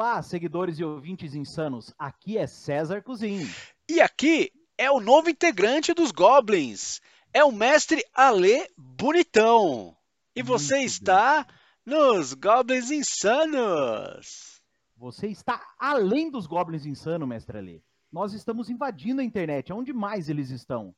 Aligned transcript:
Olá, 0.00 0.22
seguidores 0.22 0.78
e 0.78 0.84
ouvintes 0.84 1.34
insanos. 1.34 1.92
Aqui 1.98 2.38
é 2.38 2.46
César 2.46 3.02
Cozinho. 3.02 3.44
E 3.88 4.00
aqui 4.00 4.52
é 4.78 4.88
o 4.88 5.00
novo 5.00 5.28
integrante 5.28 5.92
dos 5.92 6.12
Goblins. 6.12 7.00
É 7.34 7.42
o 7.42 7.50
mestre 7.50 8.04
Ale 8.14 8.70
Bonitão. 8.76 9.96
E 10.36 10.40
você 10.40 10.76
Muito 10.76 10.86
está 10.86 11.44
nos 11.84 12.32
Goblins 12.32 12.92
Insanos. 12.92 14.62
Você 14.96 15.26
está 15.26 15.60
além 15.76 16.30
dos 16.30 16.46
Goblins 16.46 16.86
insanos, 16.86 17.28
mestre 17.28 17.58
Ali. 17.58 17.84
Nós 18.12 18.32
estamos 18.34 18.70
invadindo 18.70 19.20
a 19.20 19.24
internet. 19.24 19.72
Onde 19.72 19.92
mais 19.92 20.28
eles 20.28 20.50
estão? 20.50 20.94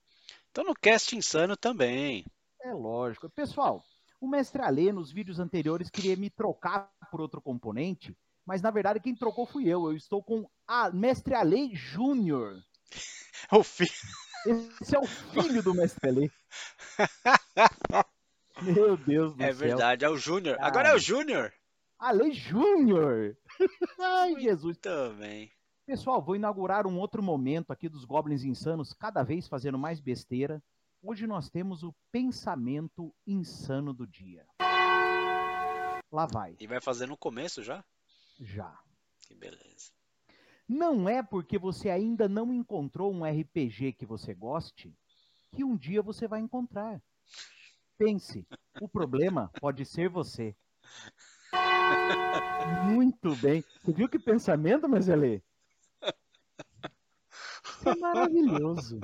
Então 0.50 0.62
no 0.62 0.74
cast 0.74 1.16
insano 1.16 1.56
também. 1.56 2.26
É 2.60 2.74
lógico. 2.74 3.30
Pessoal, 3.30 3.82
o 4.20 4.28
mestre 4.28 4.60
Ale, 4.60 4.92
nos 4.92 5.10
vídeos 5.10 5.40
anteriores, 5.40 5.88
queria 5.88 6.16
me 6.16 6.28
trocar 6.28 6.92
por 7.10 7.22
outro 7.22 7.40
componente, 7.40 8.14
mas 8.46 8.60
na 8.62 8.70
verdade 8.70 9.00
quem 9.00 9.14
trocou 9.14 9.46
fui 9.46 9.66
eu. 9.68 9.86
Eu 9.86 9.96
estou 9.96 10.22
com 10.22 10.48
a 10.66 10.90
mestre 10.90 11.34
Ale 11.34 11.74
Júnior. 11.74 12.62
O 13.52 13.62
fi- 13.62 13.90
Esse 14.46 14.94
é 14.94 14.98
o 14.98 15.06
filho 15.06 15.62
do 15.62 15.74
mestre 15.74 16.08
Ale. 16.08 16.32
Meu 18.62 18.96
Deus 18.96 19.34
do 19.34 19.42
É 19.42 19.46
céu. 19.52 19.56
verdade, 19.68 20.04
é 20.04 20.08
o 20.08 20.16
Júnior. 20.16 20.56
Agora 20.60 20.88
é 20.90 20.94
o 20.94 20.98
Júnior. 20.98 21.52
Ale 21.98 22.32
Júnior. 22.32 23.36
Ai, 23.98 24.34
Jesus. 24.38 24.76
Também. 24.78 25.50
Pessoal, 25.86 26.22
vou 26.22 26.36
inaugurar 26.36 26.86
um 26.86 26.98
outro 26.98 27.22
momento 27.22 27.72
aqui 27.72 27.88
dos 27.88 28.04
Goblins 28.04 28.44
Insanos, 28.44 28.92
cada 28.92 29.22
vez 29.22 29.48
fazendo 29.48 29.78
mais 29.78 30.00
besteira. 30.00 30.62
Hoje 31.02 31.26
nós 31.26 31.48
temos 31.48 31.82
o 31.82 31.94
pensamento 32.12 33.14
insano 33.26 33.92
do 33.92 34.06
dia. 34.06 34.46
Lá 36.12 36.26
vai, 36.26 36.56
E 36.60 36.66
vai 36.66 36.80
fazer 36.80 37.06
no 37.06 37.16
começo 37.16 37.62
já? 37.62 37.82
Já. 38.40 38.78
Que 39.20 39.34
beleza. 39.34 39.92
Não 40.68 41.08
é 41.08 41.22
porque 41.22 41.58
você 41.58 41.90
ainda 41.90 42.28
não 42.28 42.52
encontrou 42.52 43.12
um 43.12 43.24
RPG 43.24 43.92
que 43.92 44.06
você 44.06 44.32
goste 44.34 44.96
que 45.52 45.64
um 45.64 45.76
dia 45.76 46.00
você 46.00 46.28
vai 46.28 46.40
encontrar. 46.40 47.02
Pense, 47.98 48.46
o 48.80 48.88
problema 48.88 49.50
pode 49.60 49.84
ser 49.84 50.08
você. 50.08 50.54
Muito 52.84 53.34
bem. 53.36 53.64
Você 53.82 53.92
viu 53.92 54.08
que 54.08 54.18
pensamento, 54.18 54.88
Mezelê? 54.88 55.42
Isso 57.64 57.88
é 57.88 57.94
maravilhoso. 57.96 59.00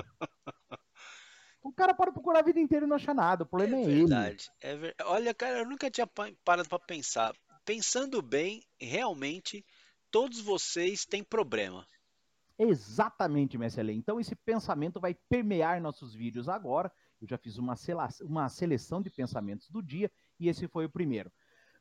O 1.62 1.72
cara 1.72 1.92
pode 1.94 2.12
procurar 2.12 2.38
a 2.38 2.42
vida 2.42 2.60
inteira 2.60 2.86
e 2.86 2.88
não 2.88 2.96
achar 2.96 3.14
nada. 3.14 3.42
O 3.42 3.46
problema 3.46 3.76
é, 3.76 3.82
ele. 3.82 3.96
verdade. 4.06 4.50
É 4.60 4.76
ver... 4.76 4.94
Olha, 5.04 5.34
cara, 5.34 5.58
eu 5.58 5.66
nunca 5.66 5.90
tinha 5.90 6.06
pa- 6.06 6.30
parado 6.44 6.68
pra 6.68 6.78
pensar. 6.78 7.34
Pensando 7.66 8.22
bem, 8.22 8.62
realmente, 8.80 9.66
todos 10.08 10.40
vocês 10.40 11.04
têm 11.04 11.24
problema. 11.24 11.84
Exatamente, 12.56 13.58
Messi 13.58 13.80
Então 13.90 14.20
esse 14.20 14.36
pensamento 14.36 15.00
vai 15.00 15.14
permear 15.28 15.82
nossos 15.82 16.14
vídeos 16.14 16.48
agora. 16.48 16.92
Eu 17.20 17.26
já 17.26 17.36
fiz 17.36 17.58
uma, 17.58 17.74
sela- 17.74 18.08
uma 18.22 18.48
seleção 18.48 19.02
de 19.02 19.10
pensamentos 19.10 19.68
do 19.68 19.82
dia 19.82 20.08
e 20.38 20.48
esse 20.48 20.68
foi 20.68 20.84
o 20.84 20.90
primeiro. 20.90 21.28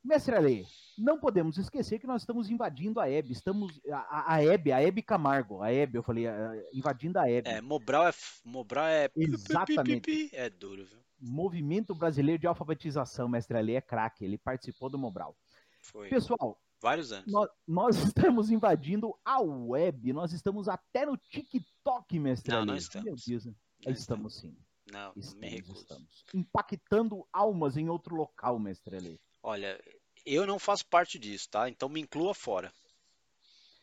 Mestre 0.03 0.35
Ale, 0.35 0.65
não 0.97 1.19
podemos 1.19 1.57
esquecer 1.59 1.99
que 1.99 2.07
nós 2.07 2.23
estamos 2.23 2.49
invadindo 2.49 2.99
a 2.99 3.07
Hebe. 3.07 3.31
Estamos. 3.31 3.79
A, 3.91 3.97
a- 3.97 4.33
a 4.35 4.43
Hebe, 4.43 4.71
a 4.71 4.81
Hebe 4.81 5.03
Camargo. 5.03 5.61
A 5.61 5.71
Hebe, 5.71 5.99
eu 5.99 6.03
falei, 6.03 6.25
ah, 6.27 6.51
invadindo 6.73 7.19
a 7.19 7.29
Hebe. 7.29 7.47
É, 7.47 7.61
Mobral 7.61 8.07
é. 8.07 8.13
Mobral 8.43 8.85
é. 8.87 9.09
Exatamente. 9.15 10.29
É 10.33 10.49
duro, 10.49 10.83
viu? 10.83 10.99
Movimento 11.19 11.93
Brasileiro 11.93 12.39
de 12.41 12.47
Alfabetização, 12.47 13.29
Mestre 13.29 13.55
Ale 13.57 13.75
é 13.75 13.81
craque. 13.81 14.25
Ele 14.25 14.37
participou 14.37 14.89
do 14.89 14.97
Mobral. 14.97 15.35
Foi. 15.85 16.09
Pessoal, 16.09 16.59
Vários 16.81 17.11
anos. 17.11 17.31
nós, 17.31 17.49
nós 17.67 17.95
estamos 17.97 18.49
invadindo 18.49 19.15
a 19.23 19.39
web. 19.41 20.11
Nós 20.13 20.33
estamos 20.33 20.67
até 20.67 21.05
no 21.05 21.15
TikTok, 21.17 22.19
Mestre 22.19 22.51
Não, 22.51 22.57
Ale. 22.59 22.67
não 22.67 22.75
estamos. 22.77 23.05
Meu 23.05 23.15
Deus, 23.39 23.45
Não 23.85 23.91
estamos 23.93 24.35
sim. 24.39 24.55
Não, 24.91 25.13
Estamos, 25.15 25.79
estamos. 25.79 26.25
Impactando 26.33 27.27
almas 27.33 27.75
em 27.75 27.89
outro 27.89 28.15
local, 28.15 28.59
mestre 28.59 28.97
Ale. 28.97 29.19
Olha, 29.41 29.81
eu 30.23 30.45
não 30.45 30.59
faço 30.59 30.85
parte 30.85 31.17
disso, 31.17 31.49
tá? 31.49 31.67
Então 31.67 31.89
me 31.89 31.99
inclua 32.01 32.35
fora. 32.35 32.71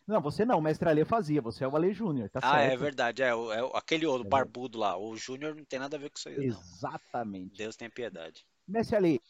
Não, 0.06 0.20
você 0.20 0.44
não, 0.44 0.60
mestre 0.60 0.88
Ale 0.88 1.04
fazia, 1.04 1.40
você 1.40 1.64
é 1.64 1.68
o 1.68 1.74
Ale 1.74 1.92
Júnior, 1.92 2.28
tá 2.30 2.38
ah, 2.42 2.60
é 2.60 2.68
certo? 2.70 2.80
verdade. 2.80 3.22
É, 3.22 3.34
o- 3.34 3.52
é 3.52 3.62
o- 3.64 3.76
aquele 3.76 4.06
outro 4.06 4.26
É 4.26 4.30
barbudo 4.30 4.78
lá. 4.78 4.96
O 4.96 5.16
Júnior 5.16 5.54
não 5.56 5.64
tem 5.64 5.78
nada 5.80 5.96
a 5.96 5.98
ver 6.00 6.10
com 6.10 6.18
isso 6.18 6.28
aí, 6.28 6.36
não. 6.36 6.44
Exatamente. 6.44 7.56
Deus 7.56 7.74
tenha 7.76 7.90
piedade. 7.90 8.44
Mestre 8.68 8.96
Ale, 8.96 9.20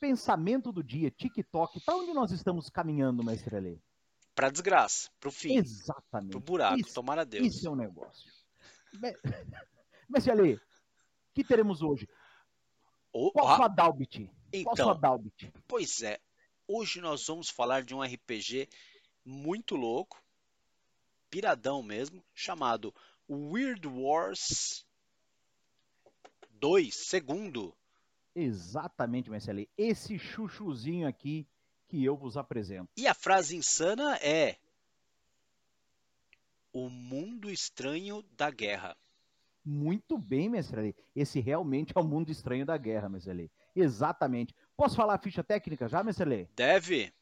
pensamento 0.00 0.72
do 0.72 0.82
dia, 0.82 1.10
TikTok, 1.10 1.80
para 1.80 1.96
onde 1.96 2.12
nós 2.12 2.32
estamos 2.32 2.70
caminhando, 2.70 3.22
mestre 3.22 3.54
Ale? 3.54 3.80
Pra 4.34 4.48
desgraça, 4.48 5.10
pro 5.20 5.30
fim, 5.30 5.58
Exatamente. 5.58 6.30
pro 6.30 6.40
buraco. 6.40 6.80
Isso, 6.80 6.94
Tomara 6.94 7.24
Deus. 7.26 7.46
Isso 7.46 7.68
é 7.68 7.70
um 7.70 7.76
negócio. 7.76 8.32
Me- 8.94 9.14
Mestre 10.08 10.32
Ale, 10.32 10.54
o 10.54 10.60
que 11.34 11.44
teremos 11.44 11.82
hoje? 11.82 12.08
Ô, 13.12 13.30
Qual 13.32 13.46
ah, 13.48 13.56
sua 13.56 13.68
Dalbit? 13.68 14.30
Qual 14.64 14.76
sua 14.76 14.84
então, 14.84 15.00
Dalbit? 15.00 15.52
pois 15.68 16.02
é. 16.02 16.18
Hoje 16.66 17.00
nós 17.00 17.26
vamos 17.26 17.50
falar 17.50 17.82
de 17.82 17.94
um 17.94 18.02
RPG 18.02 18.68
muito 19.24 19.74
louco, 19.76 20.22
piradão 21.28 21.82
mesmo, 21.82 22.24
chamado 22.32 22.94
Weird 23.28 23.86
Wars 23.86 24.86
2, 26.52 26.94
segundo. 26.94 27.74
Exatamente, 28.34 29.30
mestre 29.30 29.50
Ale. 29.50 29.70
Esse 29.76 30.18
chuchuzinho 30.18 31.06
aqui 31.06 31.46
que 31.88 32.04
eu 32.04 32.16
vos 32.16 32.36
apresento. 32.36 32.88
E 32.96 33.06
a 33.06 33.14
frase 33.14 33.56
insana 33.56 34.16
é: 34.16 34.56
O 36.72 36.88
mundo 36.88 37.50
estranho 37.50 38.22
da 38.36 38.50
guerra. 38.50 38.96
Muito 39.64 40.16
bem, 40.16 40.48
mestre. 40.48 40.94
Esse 41.14 41.40
realmente 41.40 41.92
é 41.94 42.00
o 42.00 42.04
mundo 42.04 42.30
estranho 42.30 42.64
da 42.64 42.76
guerra, 42.78 43.08
mestre. 43.08 43.50
Exatamente. 43.74 44.54
Posso 44.76 44.96
falar 44.96 45.14
a 45.14 45.18
ficha 45.18 45.44
técnica 45.44 45.88
já, 45.88 46.02
mestre? 46.02 46.48
Deve? 46.56 47.12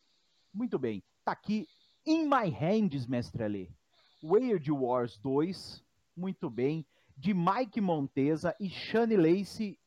Muito 0.52 0.78
bem. 0.78 1.02
Tá 1.24 1.32
aqui 1.32 1.66
in 2.06 2.28
my 2.28 2.48
hands, 2.48 3.06
mestre 3.06 3.42
Ale. 3.42 3.74
Weird 4.22 4.70
Wars 4.70 5.18
2, 5.18 5.84
muito 6.16 6.50
bem. 6.50 6.86
De 7.16 7.34
Mike 7.34 7.80
Montesa 7.80 8.54
e 8.60 8.68
Shane 8.68 9.16
Lacey 9.16 9.78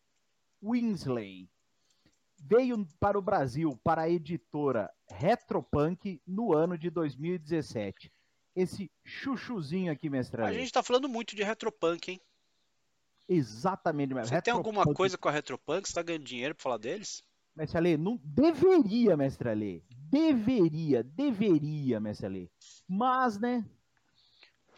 Winsley. 0.61 1.49
Veio 2.43 2.85
para 2.99 3.17
o 3.17 3.21
Brasil, 3.21 3.79
para 3.83 4.03
a 4.03 4.09
editora 4.09 4.91
Retropunk, 5.09 6.21
no 6.25 6.53
ano 6.53 6.77
de 6.77 6.89
2017. 6.89 8.11
Esse 8.55 8.91
chuchuzinho 9.05 9.91
aqui, 9.91 10.09
mestre 10.09 10.41
A 10.41 10.51
gente 10.51 10.71
tá 10.71 10.83
falando 10.83 11.07
muito 11.07 11.35
de 11.35 11.43
Retropunk, 11.43 12.11
hein? 12.11 12.21
Exatamente, 13.29 14.13
mestre. 14.13 14.35
Você 14.35 14.41
tem 14.41 14.53
alguma 14.53 14.79
Retropunk. 14.79 14.97
coisa 14.97 15.17
com 15.17 15.29
a 15.29 15.31
Retropunk? 15.31 15.87
Você 15.87 15.93
tá 15.93 16.01
ganhando 16.01 16.25
dinheiro 16.25 16.55
pra 16.55 16.63
falar 16.63 16.77
deles? 16.77 17.23
Mestre 17.55 17.77
Ale, 17.77 17.97
não 17.97 18.19
deveria, 18.23 19.15
mestre 19.15 19.49
Ale. 19.49 19.83
Deveria, 19.89 21.03
deveria, 21.03 21.99
mestre 21.99 22.25
Ale. 22.25 22.51
Mas, 22.87 23.39
né? 23.39 23.65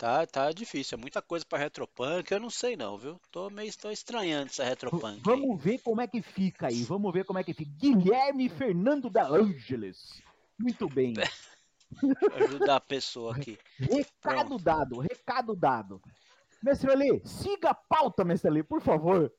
Tá, 0.03 0.27
tá 0.27 0.51
difícil. 0.51 0.97
É 0.97 0.99
muita 1.01 1.21
coisa 1.21 1.45
pra 1.45 1.57
Retropunk. 1.57 2.29
Eu 2.29 2.39
não 2.41 2.49
sei 2.49 2.75
não, 2.75 2.97
viu? 2.97 3.17
Tô 3.31 3.49
meio 3.49 3.71
tô 3.77 3.89
estranhando 3.89 4.47
essa 4.47 4.61
Retropunk. 4.65 5.05
aí. 5.15 5.21
Vamos 5.23 5.63
ver 5.63 5.77
como 5.79 6.01
é 6.01 6.07
que 6.07 6.21
fica 6.21 6.67
aí. 6.67 6.83
Vamos 6.83 7.13
ver 7.13 7.23
como 7.23 7.39
é 7.39 7.43
que 7.43 7.53
fica. 7.53 7.71
Guilherme 7.77 8.49
Fernando 8.49 9.09
da 9.09 9.25
Ângeles. 9.25 10.21
Muito 10.59 10.89
bem. 10.89 11.13
Ajudar 12.35 12.75
a 12.75 12.79
pessoa 12.81 13.33
aqui. 13.33 13.57
Recado 13.79 14.57
dado, 14.59 14.99
recado 14.99 15.55
dado. 15.55 16.01
Mestre 16.61 16.91
Ale, 16.91 17.21
siga 17.25 17.69
a 17.69 17.73
pauta, 17.73 18.25
mestre 18.25 18.49
Ale, 18.49 18.61
por 18.61 18.81
favor. 18.81 19.31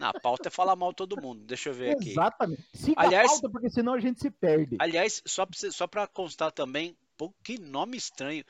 Na 0.00 0.12
pauta 0.12 0.48
é 0.48 0.50
falar 0.50 0.74
mal 0.74 0.92
todo 0.92 1.20
mundo. 1.22 1.44
Deixa 1.44 1.68
eu 1.68 1.74
ver 1.74 1.92
aqui. 1.92 2.10
Exatamente. 2.10 2.64
Siga 2.74 3.00
Aliás- 3.02 3.26
a 3.28 3.32
pauta, 3.34 3.48
porque 3.50 3.70
senão 3.70 3.94
a 3.94 4.00
gente 4.00 4.18
se 4.20 4.32
perde. 4.32 4.74
Aliás, 4.80 5.22
só 5.24 5.46
pra, 5.46 5.70
só 5.70 5.86
pra 5.86 6.08
constar 6.08 6.50
também, 6.50 6.96
pô, 7.16 7.32
que 7.44 7.56
nome 7.56 7.96
estranho. 7.96 8.44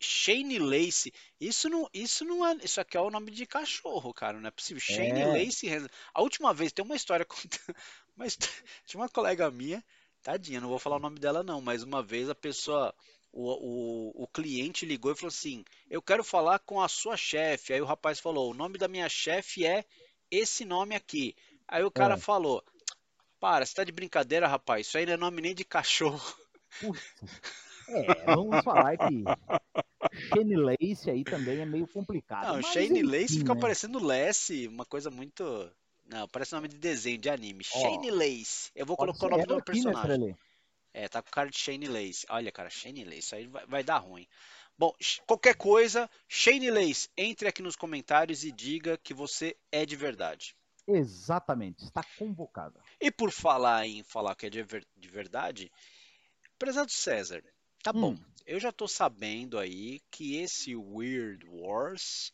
Shane 0.00 0.58
Lace. 0.58 1.12
Isso 1.40 1.68
não, 1.68 1.88
isso 1.92 2.24
não 2.24 2.46
é. 2.46 2.56
Isso 2.62 2.80
aqui 2.80 2.96
é 2.96 3.00
o 3.00 3.10
nome 3.10 3.30
de 3.30 3.46
cachorro, 3.46 4.12
cara. 4.12 4.38
Não 4.38 4.48
é 4.48 4.50
possível. 4.50 4.80
Shane 4.80 5.20
É. 5.20 5.26
Lace. 5.26 5.66
A 6.14 6.22
última 6.22 6.52
vez, 6.54 6.72
tem 6.72 6.84
uma 6.84 6.96
história. 6.96 7.26
histó- 8.26 8.46
Tinha 8.86 9.00
uma 9.00 9.08
colega 9.08 9.50
minha, 9.50 9.82
tadinha, 10.22 10.60
não 10.60 10.68
vou 10.68 10.78
falar 10.78 10.96
o 10.96 11.00
nome 11.00 11.18
dela 11.18 11.42
não, 11.42 11.60
mas 11.60 11.82
uma 11.82 12.02
vez 12.02 12.28
a 12.28 12.34
pessoa. 12.34 12.94
O, 13.32 14.12
o, 14.20 14.22
o 14.24 14.28
cliente 14.28 14.86
ligou 14.86 15.12
e 15.12 15.14
falou 15.16 15.28
assim: 15.28 15.64
Eu 15.90 16.00
quero 16.00 16.24
falar 16.24 16.58
com 16.60 16.80
a 16.80 16.88
sua 16.88 17.16
chefe. 17.16 17.72
Aí 17.74 17.80
o 17.80 17.84
rapaz 17.86 18.18
falou: 18.18 18.50
O 18.50 18.54
nome 18.54 18.78
da 18.78 18.88
minha 18.88 19.08
chefe 19.08 19.66
é 19.66 19.84
esse 20.30 20.64
nome 20.64 20.94
aqui. 20.94 21.34
Aí 21.68 21.82
o 21.84 21.90
cara 21.90 22.14
É. 22.14 22.18
falou: 22.18 22.64
Para, 23.40 23.66
você 23.66 23.74
tá 23.74 23.84
de 23.84 23.92
brincadeira, 23.92 24.46
rapaz? 24.48 24.86
Isso 24.86 24.98
aí 24.98 25.06
não 25.06 25.14
é 25.14 25.16
nome 25.16 25.42
nem 25.42 25.54
de 25.54 25.64
cachorro. 25.64 26.20
É, 27.88 28.34
vamos 28.34 28.62
falar 28.64 28.96
que 28.96 29.24
Shane 30.28 30.56
Lace 30.56 31.10
aí 31.10 31.24
também 31.24 31.60
é 31.60 31.66
meio 31.66 31.86
complicado. 31.86 32.54
Não, 32.54 32.62
Shane 32.62 33.02
Lace 33.02 33.38
fica 33.38 33.54
né? 33.54 33.60
parecendo 33.60 33.98
Lace, 33.98 34.68
uma 34.68 34.84
coisa 34.84 35.10
muito. 35.10 35.70
Não, 36.06 36.28
parece 36.28 36.54
nome 36.54 36.68
de 36.68 36.78
desenho, 36.78 37.18
de 37.18 37.28
anime. 37.28 37.64
Shane 37.64 38.10
Lace. 38.10 38.70
Eu 38.74 38.86
vou 38.86 38.96
colocar 38.96 39.26
o 39.26 39.30
nome 39.30 39.46
do 39.46 39.56
né, 39.56 39.62
personagem. 39.62 40.02
Trelê? 40.02 40.34
É, 40.92 41.08
tá 41.08 41.20
com 41.20 41.30
cara 41.30 41.50
de 41.50 41.58
Shane 41.58 41.88
Lace. 41.88 42.24
Olha, 42.30 42.50
cara, 42.50 42.70
Shane 42.70 43.04
Lace, 43.04 43.18
isso 43.18 43.34
aí 43.34 43.46
vai, 43.46 43.66
vai 43.66 43.84
dar 43.84 43.98
ruim. 43.98 44.26
Bom, 44.78 44.94
qualquer 45.26 45.54
coisa, 45.54 46.08
Shane 46.28 46.70
Lace, 46.70 47.08
entre 47.16 47.48
aqui 47.48 47.62
nos 47.62 47.76
comentários 47.76 48.44
e 48.44 48.52
diga 48.52 48.98
que 48.98 49.14
você 49.14 49.56
é 49.72 49.86
de 49.86 49.96
verdade. 49.96 50.54
Exatamente, 50.86 51.84
está 51.84 52.04
convocada. 52.18 52.80
E 53.00 53.10
por 53.10 53.32
falar 53.32 53.86
em 53.86 54.02
falar 54.04 54.36
que 54.36 54.46
é 54.46 54.50
de, 54.50 54.62
ver, 54.62 54.86
de 54.96 55.08
verdade, 55.08 55.72
prezado 56.58 56.92
César, 56.92 57.42
tá 57.86 57.92
hum. 57.96 58.00
bom, 58.00 58.16
eu 58.44 58.58
já 58.58 58.72
tô 58.72 58.88
sabendo 58.88 59.58
aí 59.58 60.00
que 60.10 60.36
esse 60.36 60.74
Weird 60.74 61.46
Wars 61.48 62.32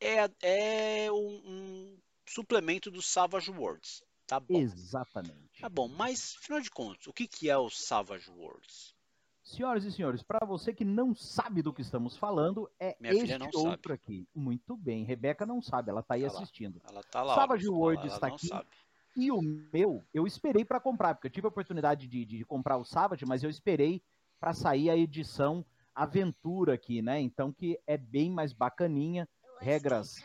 é, 0.00 0.30
é 0.42 1.12
um, 1.12 1.42
um 1.44 1.98
suplemento 2.24 2.88
do 2.88 3.02
Savage 3.02 3.50
Worlds. 3.50 4.00
Tá 4.28 4.38
bom. 4.38 4.60
Exatamente. 4.60 5.60
Tá 5.60 5.68
bom, 5.68 5.88
mas 5.88 6.36
afinal 6.38 6.60
de 6.60 6.70
contas, 6.70 7.06
o 7.08 7.12
que, 7.12 7.26
que 7.26 7.50
é 7.50 7.58
o 7.58 7.68
Savage 7.68 8.30
Worlds? 8.30 8.94
Senhoras 9.42 9.84
e 9.84 9.90
senhores, 9.90 10.22
para 10.22 10.46
você 10.46 10.74
que 10.74 10.84
não 10.84 11.14
sabe 11.14 11.62
do 11.62 11.72
que 11.72 11.80
estamos 11.80 12.16
falando, 12.16 12.70
é 12.78 12.94
Minha 13.00 13.14
este 13.14 13.56
outro 13.56 13.90
sabe. 13.90 13.94
aqui. 13.94 14.28
Muito 14.34 14.76
bem, 14.76 15.04
Rebeca 15.04 15.46
não 15.46 15.62
sabe, 15.62 15.90
ela 15.90 16.00
está 16.00 16.14
aí 16.14 16.20
tá 16.20 16.28
assistindo. 16.28 16.80
Ela 16.86 17.02
tá 17.02 17.22
lá. 17.22 17.34
Savage 17.34 17.68
World 17.68 18.06
está 18.06 18.26
aqui. 18.26 18.46
Sabe. 18.46 18.68
E 19.16 19.32
o 19.32 19.40
meu, 19.40 20.04
eu 20.14 20.26
esperei 20.26 20.64
para 20.64 20.78
comprar, 20.78 21.14
porque 21.14 21.26
eu 21.26 21.32
tive 21.32 21.46
a 21.46 21.48
oportunidade 21.48 22.06
de, 22.06 22.24
de 22.24 22.44
comprar 22.44 22.76
o 22.76 22.84
Savage, 22.84 23.24
mas 23.24 23.42
eu 23.42 23.50
esperei 23.50 24.02
para 24.38 24.52
sair 24.52 24.90
a 24.90 24.96
edição 24.96 25.64
Aventura 25.94 26.74
aqui, 26.74 27.02
né? 27.02 27.20
Então 27.20 27.52
que 27.52 27.78
é 27.86 27.96
bem 27.96 28.30
mais 28.30 28.52
bacaninha, 28.52 29.28
regras, 29.60 30.24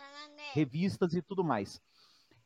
revistas 0.53 1.15
e 1.15 1.21
tudo 1.21 1.43
mais. 1.43 1.81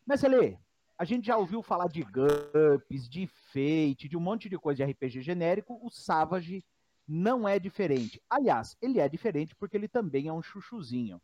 Mas, 0.05 0.21
Lê, 0.23 0.57
a 0.97 1.03
gente 1.03 1.27
já 1.27 1.37
ouviu 1.37 1.61
falar 1.61 1.89
de 1.89 2.01
GURPS, 2.03 3.09
de 3.09 3.27
Fate, 3.27 4.07
de 4.07 4.15
um 4.15 4.21
monte 4.21 4.47
de 4.47 4.57
coisa 4.57 4.85
de 4.85 4.91
RPG 4.91 5.21
genérico. 5.21 5.77
O 5.85 5.89
Savage 5.89 6.63
não 7.07 7.47
é 7.47 7.59
diferente. 7.59 8.21
Aliás, 8.29 8.75
ele 8.81 8.99
é 8.99 9.07
diferente 9.09 9.55
porque 9.55 9.75
ele 9.75 9.87
também 9.87 10.27
é 10.27 10.33
um 10.33 10.41
chuchuzinho. 10.41 11.21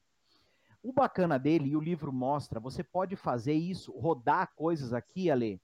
O 0.81 0.91
bacana 0.91 1.39
dele, 1.39 1.69
e 1.69 1.77
o 1.77 1.81
livro 1.81 2.11
mostra, 2.11 2.59
você 2.59 2.83
pode 2.83 3.15
fazer 3.15 3.53
isso, 3.53 3.97
rodar 3.97 4.53
coisas 4.53 4.91
aqui, 4.93 5.31
Ale, 5.31 5.61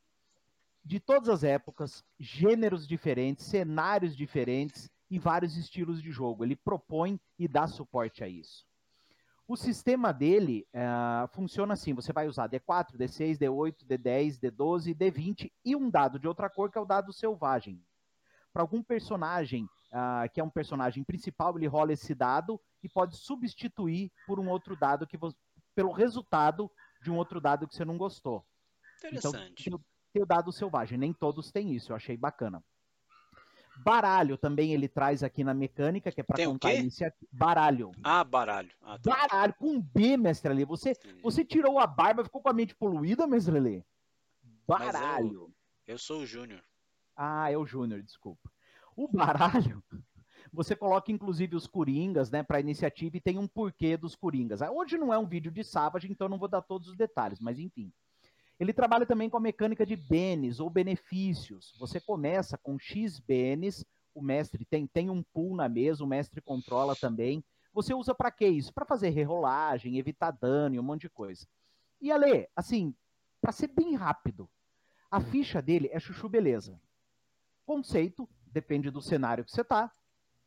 de 0.90 1.00
todas 1.00 1.30
as 1.30 1.44
épocas, 1.44 2.04
gêneros 2.20 2.88
diferentes, 2.88 3.46
cenários 3.46 4.18
diferentes 4.18 4.90
e 5.08 5.20
vários 5.20 5.56
estilos 5.56 6.02
de 6.02 6.12
jogo. 6.12 6.44
Ele 6.44 6.56
propõe 6.56 7.22
e 7.38 7.48
dá 7.48 7.68
suporte 7.68 8.24
a 8.24 8.28
isso. 8.28 8.66
O 9.48 9.56
sistema 9.56 10.12
dele 10.12 10.68
uh, 10.74 11.28
funciona 11.28 11.76
assim: 11.76 11.94
você 11.94 12.12
vai 12.12 12.28
usar 12.28 12.50
D4, 12.50 12.98
D6, 12.98 13.38
D8, 13.38 13.86
D10, 13.86 14.40
D12, 14.40 14.96
D20 14.96 15.52
e 15.64 15.76
um 15.76 15.92
dado 15.92 16.18
de 16.18 16.28
outra 16.28 16.50
cor, 16.50 16.72
que 16.72 16.78
é 16.80 16.82
o 16.82 16.86
dado 16.86 17.14
selvagem. 17.14 17.80
Para 18.52 18.64
algum 18.64 18.82
personagem 18.82 19.66
uh, 19.66 20.28
que 20.34 20.42
é 20.42 20.44
um 20.44 20.50
personagem 20.50 21.04
principal, 21.04 21.56
ele 21.56 21.68
rola 21.68 21.94
esse 21.94 22.16
dado 22.16 22.60
e 22.82 22.90
pode 22.90 23.16
substituir 23.16 24.12
por 24.26 24.40
um 24.40 24.50
outro 24.50 24.76
dado 24.76 25.06
que 25.06 25.18
você, 25.18 25.38
pelo 25.76 25.92
resultado 25.92 26.68
de 27.00 27.12
um 27.12 27.16
outro 27.16 27.40
dado 27.40 27.68
que 27.68 27.76
você 27.76 27.86
não 27.86 27.96
gostou. 27.96 28.44
Então, 28.98 29.10
Interessante. 29.12 29.70
Então, 29.70 29.80
tem, 30.14 30.22
o 30.22 30.26
dado 30.26 30.52
selvagem. 30.52 30.98
Nem 30.98 31.14
todos 31.14 31.52
têm 31.52 31.74
isso, 31.74 31.92
eu 31.92 31.96
achei 31.96 32.18
bacana. 32.18 32.64
Baralho 33.84 34.38
também 34.38 34.74
ele 34.74 34.90
traz 34.90 35.24
aqui 35.24 35.44
na 35.44 35.54
mecânica, 35.54 36.12
que 36.12 36.20
é 36.20 36.24
para 36.24 36.44
contar 36.46 36.74
iniciativa. 36.74 37.26
Baralho. 37.32 37.92
Ah, 38.04 38.24
baralho. 38.24 38.72
Ah, 38.82 39.00
tá. 39.00 39.12
Baralho, 39.12 39.54
com 39.54 39.80
B, 39.80 40.18
mestre 40.18 40.54
Lê. 40.54 40.66
Você, 40.66 40.94
você 41.24 41.46
tirou 41.46 41.80
a 41.80 41.88
barba, 41.88 42.24
ficou 42.24 42.42
com 42.42 42.50
a 42.50 42.54
mente 42.54 42.76
poluída, 42.76 43.26
mestre 43.26 43.58
Lê? 43.58 43.84
Baralho. 44.68 45.54
Eu, 45.88 45.94
eu, 45.94 45.98
sou 45.98 46.22
o 46.22 46.26
Júnior. 46.26 46.62
Ah, 47.16 47.50
é 47.50 47.58
o 47.58 47.66
Júnior, 47.66 48.02
desculpa. 48.02 48.52
O 48.96 49.08
baralho, 49.08 49.82
você 50.52 50.76
coloca 50.76 51.10
inclusive 51.10 51.56
os 51.56 51.66
coringas, 51.66 52.30
né, 52.30 52.44
para 52.44 52.60
iniciativa 52.60 53.16
e 53.16 53.22
tem 53.22 53.38
um 53.38 53.48
porquê 53.48 53.96
dos 53.96 54.14
coringas. 54.14 54.60
Hoje 54.62 54.98
não 54.98 55.14
é 55.14 55.18
um 55.18 55.26
vídeo 55.26 55.52
de 55.52 55.64
Savage, 55.64 56.12
então 56.12 56.28
não 56.28 56.38
vou 56.38 56.50
dar 56.50 56.62
todos 56.62 56.90
os 56.90 56.98
detalhes, 56.98 57.40
mas 57.40 57.58
enfim. 57.60 57.94
Ele 58.60 58.74
trabalha 58.74 59.06
também 59.06 59.30
com 59.30 59.38
a 59.38 59.42
mecânica 59.42 59.86
de 59.86 59.96
bens 59.96 60.60
ou 60.60 60.70
benefícios. 60.70 61.74
Você 61.80 62.00
começa 62.00 62.58
com 62.58 62.78
X 62.78 63.18
bens, 63.20 63.86
o 64.14 64.22
mestre 64.22 64.66
tem, 64.66 64.86
tem 64.86 65.10
um 65.10 65.24
pool 65.24 65.56
na 65.56 65.70
mesa, 65.70 66.04
o 66.04 66.08
mestre 66.08 66.42
controla 66.42 66.96
também. 66.96 67.44
Você 67.74 67.94
usa 67.94 68.14
para 68.14 68.32
quê 68.32 68.48
isso? 68.48 68.74
Para 68.74 68.86
fazer 68.86 69.10
rerolagem, 69.10 69.98
evitar 69.98 70.32
dano 70.32 70.76
e 70.76 70.80
um 70.80 70.84
monte 70.84 71.02
de 71.02 71.10
coisa. 71.10 71.48
E 72.02 72.12
Ale, 72.12 72.50
assim, 72.56 72.94
para 73.40 73.54
ser 73.54 73.68
bem 73.68 73.96
rápido, 73.96 74.50
a 75.10 75.22
ficha 75.22 75.62
dele 75.62 75.90
é 75.92 76.00
chuchu 76.00 76.28
beleza. 76.28 76.80
Conceito, 77.66 78.28
depende 78.48 78.92
do 78.92 79.02
cenário 79.02 79.46
que 79.46 79.52
você 79.52 79.64
tá. 79.64 79.92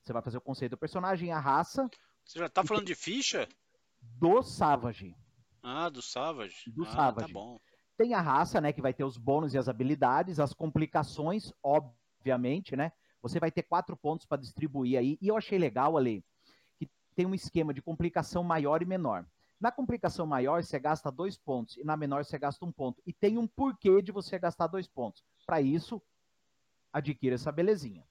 Você 0.03 0.13
vai 0.13 0.21
fazer 0.21 0.37
o 0.37 0.43
conceito 0.43 0.73
do 0.73 0.79
personagem, 0.79 1.33
a 1.33 1.39
raça. 1.39 1.89
Você 2.25 2.39
já 2.39 2.49
tá 2.49 2.63
falando 2.65 2.87
de 2.87 2.95
ficha? 2.95 3.49
Do 4.01 4.43
Savage. 4.43 5.17
Ah, 5.63 5.89
do 5.89 6.03
Savage. 6.03 6.71
Do 6.71 6.85
ah, 6.85 6.91
Savage. 6.91 7.27
Tá 7.29 7.33
bom. 7.33 7.61
Tem 7.97 8.15
a 8.15 8.21
raça, 8.21 8.61
né, 8.61 8.73
que 8.73 8.81
vai 8.81 8.93
ter 8.93 9.05
os 9.05 9.17
bônus 9.17 9.55
e 9.55 9.59
as 9.59 9.69
habilidades, 9.69 10.41
as 10.41 10.53
complicações, 10.53 11.53
obviamente, 11.63 12.75
né? 12.75 12.93
Você 13.21 13.39
vai 13.39 13.51
ter 13.51 13.63
quatro 13.63 13.97
pontos 13.97 14.27
para 14.27 14.41
distribuir 14.41 14.99
aí. 14.99 15.19
E 15.21 15.29
eu 15.29 15.37
achei 15.37 15.59
legal, 15.59 15.97
Ali, 15.97 16.25
que 16.77 16.91
tem 17.15 17.27
um 17.27 17.35
esquema 17.35 17.73
de 17.73 17.81
complicação 17.81 18.43
maior 18.43 18.83
e 18.83 18.85
menor. 18.85 19.25
Na 19.61 19.71
complicação 19.71 20.27
maior, 20.27 20.65
você 20.65 20.77
gasta 20.77 21.09
dois 21.09 21.39
pontos, 21.39 21.77
e 21.77 21.85
na 21.85 21.97
menor, 21.97 22.25
você 22.25 22.37
gasta 22.37 22.65
um 22.65 22.73
ponto. 22.73 23.01
E 23.07 23.13
tem 23.13 23.39
um 23.39 23.47
porquê 23.47 24.03
de 24.03 24.11
você 24.11 24.37
gastar 24.37 24.67
dois 24.67 24.89
pontos. 24.89 25.23
Para 25.47 25.61
isso, 25.61 26.03
adquira 26.93 27.37
essa 27.37 27.53
belezinha. 27.53 28.05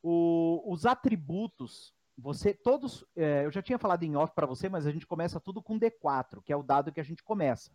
O, 0.00 0.62
os 0.64 0.86
atributos, 0.86 1.92
você 2.16 2.54
todos, 2.54 3.04
é, 3.16 3.44
eu 3.44 3.50
já 3.50 3.60
tinha 3.60 3.76
falado 3.76 4.04
em 4.04 4.14
off 4.14 4.32
para 4.36 4.46
você, 4.46 4.68
mas 4.68 4.86
a 4.86 4.92
gente 4.92 5.04
começa 5.04 5.40
tudo 5.40 5.60
com 5.60 5.80
D4, 5.80 6.40
que 6.44 6.52
é 6.52 6.56
o 6.56 6.62
dado 6.62 6.92
que 6.92 7.00
a 7.00 7.04
gente 7.04 7.24
começa. 7.24 7.72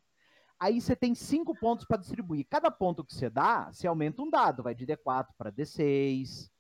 Aí 0.62 0.80
você 0.80 0.96
tem 0.96 1.16
cinco 1.16 1.56
pontos 1.56 1.86
para 1.86 1.98
distribuir. 1.98 2.46
Cada 2.48 2.70
ponto 2.70 3.04
que 3.04 3.16
você 3.16 3.32
dá, 3.32 3.72
você 3.74 3.88
aumenta 3.88 4.22
um 4.22 4.30
dado, 4.30 4.62
vai 4.62 4.76
de 4.76 4.86
D4 4.86 5.30
para 5.36 5.52
D6 5.52 6.52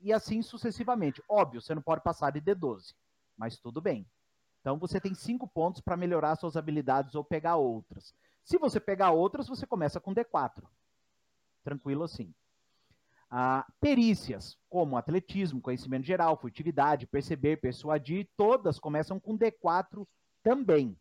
e 0.00 0.10
assim 0.10 0.40
sucessivamente. 0.40 1.22
Óbvio, 1.28 1.60
você 1.60 1.74
não 1.74 1.82
pode 1.82 2.02
passar 2.02 2.30
de 2.30 2.40
D12, 2.40 2.94
mas 3.36 3.58
tudo 3.58 3.78
bem. 3.78 4.06
Então 4.62 4.78
você 4.78 4.98
tem 4.98 5.14
cinco 5.14 5.46
pontos 5.46 5.82
para 5.82 5.98
melhorar 5.98 6.34
suas 6.36 6.56
habilidades 6.56 7.14
ou 7.14 7.22
pegar 7.22 7.56
outras. 7.56 8.14
Se 8.42 8.56
você 8.56 8.80
pegar 8.80 9.10
outras, 9.10 9.46
você 9.46 9.66
começa 9.66 10.00
com 10.00 10.14
D4. 10.14 10.64
Tranquilo 11.62 12.04
assim. 12.04 12.34
Ah, 13.30 13.70
perícias, 13.82 14.56
como 14.70 14.96
atletismo, 14.96 15.60
conhecimento 15.60 16.06
geral, 16.06 16.38
furtividade, 16.38 17.06
perceber, 17.06 17.58
persuadir, 17.58 18.30
todas 18.34 18.78
começam 18.78 19.20
com 19.20 19.36
D4 19.36 20.08
também. 20.42 20.98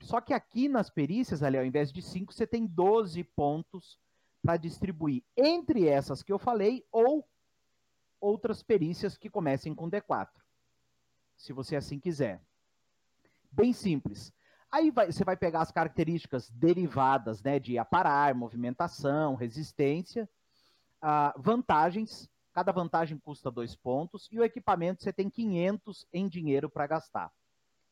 Só 0.00 0.20
que 0.20 0.34
aqui 0.34 0.68
nas 0.68 0.90
perícias, 0.90 1.42
ali, 1.42 1.58
ao 1.58 1.64
invés 1.64 1.92
de 1.92 2.02
5, 2.02 2.32
você 2.32 2.46
tem 2.46 2.66
12 2.66 3.22
pontos 3.24 3.98
para 4.42 4.56
distribuir 4.56 5.24
entre 5.36 5.88
essas 5.88 6.22
que 6.22 6.32
eu 6.32 6.38
falei 6.38 6.84
ou 6.92 7.28
outras 8.20 8.62
perícias 8.62 9.16
que 9.16 9.30
comecem 9.30 9.74
com 9.74 9.90
D4. 9.90 10.28
Se 11.36 11.52
você 11.52 11.76
assim 11.76 11.98
quiser. 11.98 12.40
Bem 13.50 13.72
simples. 13.72 14.32
Aí 14.70 14.90
vai, 14.90 15.10
você 15.10 15.24
vai 15.24 15.36
pegar 15.36 15.62
as 15.62 15.72
características 15.72 16.50
derivadas 16.50 17.42
né, 17.42 17.58
de 17.58 17.78
aparar, 17.78 18.34
movimentação, 18.34 19.34
resistência, 19.34 20.28
uh, 21.02 21.40
vantagens. 21.40 22.28
Cada 22.52 22.72
vantagem 22.72 23.18
custa 23.18 23.50
dois 23.50 23.74
pontos. 23.74 24.28
E 24.30 24.38
o 24.38 24.44
equipamento 24.44 25.02
você 25.02 25.12
tem 25.12 25.28
500 25.28 26.06
em 26.12 26.28
dinheiro 26.28 26.70
para 26.70 26.86
gastar. 26.86 27.32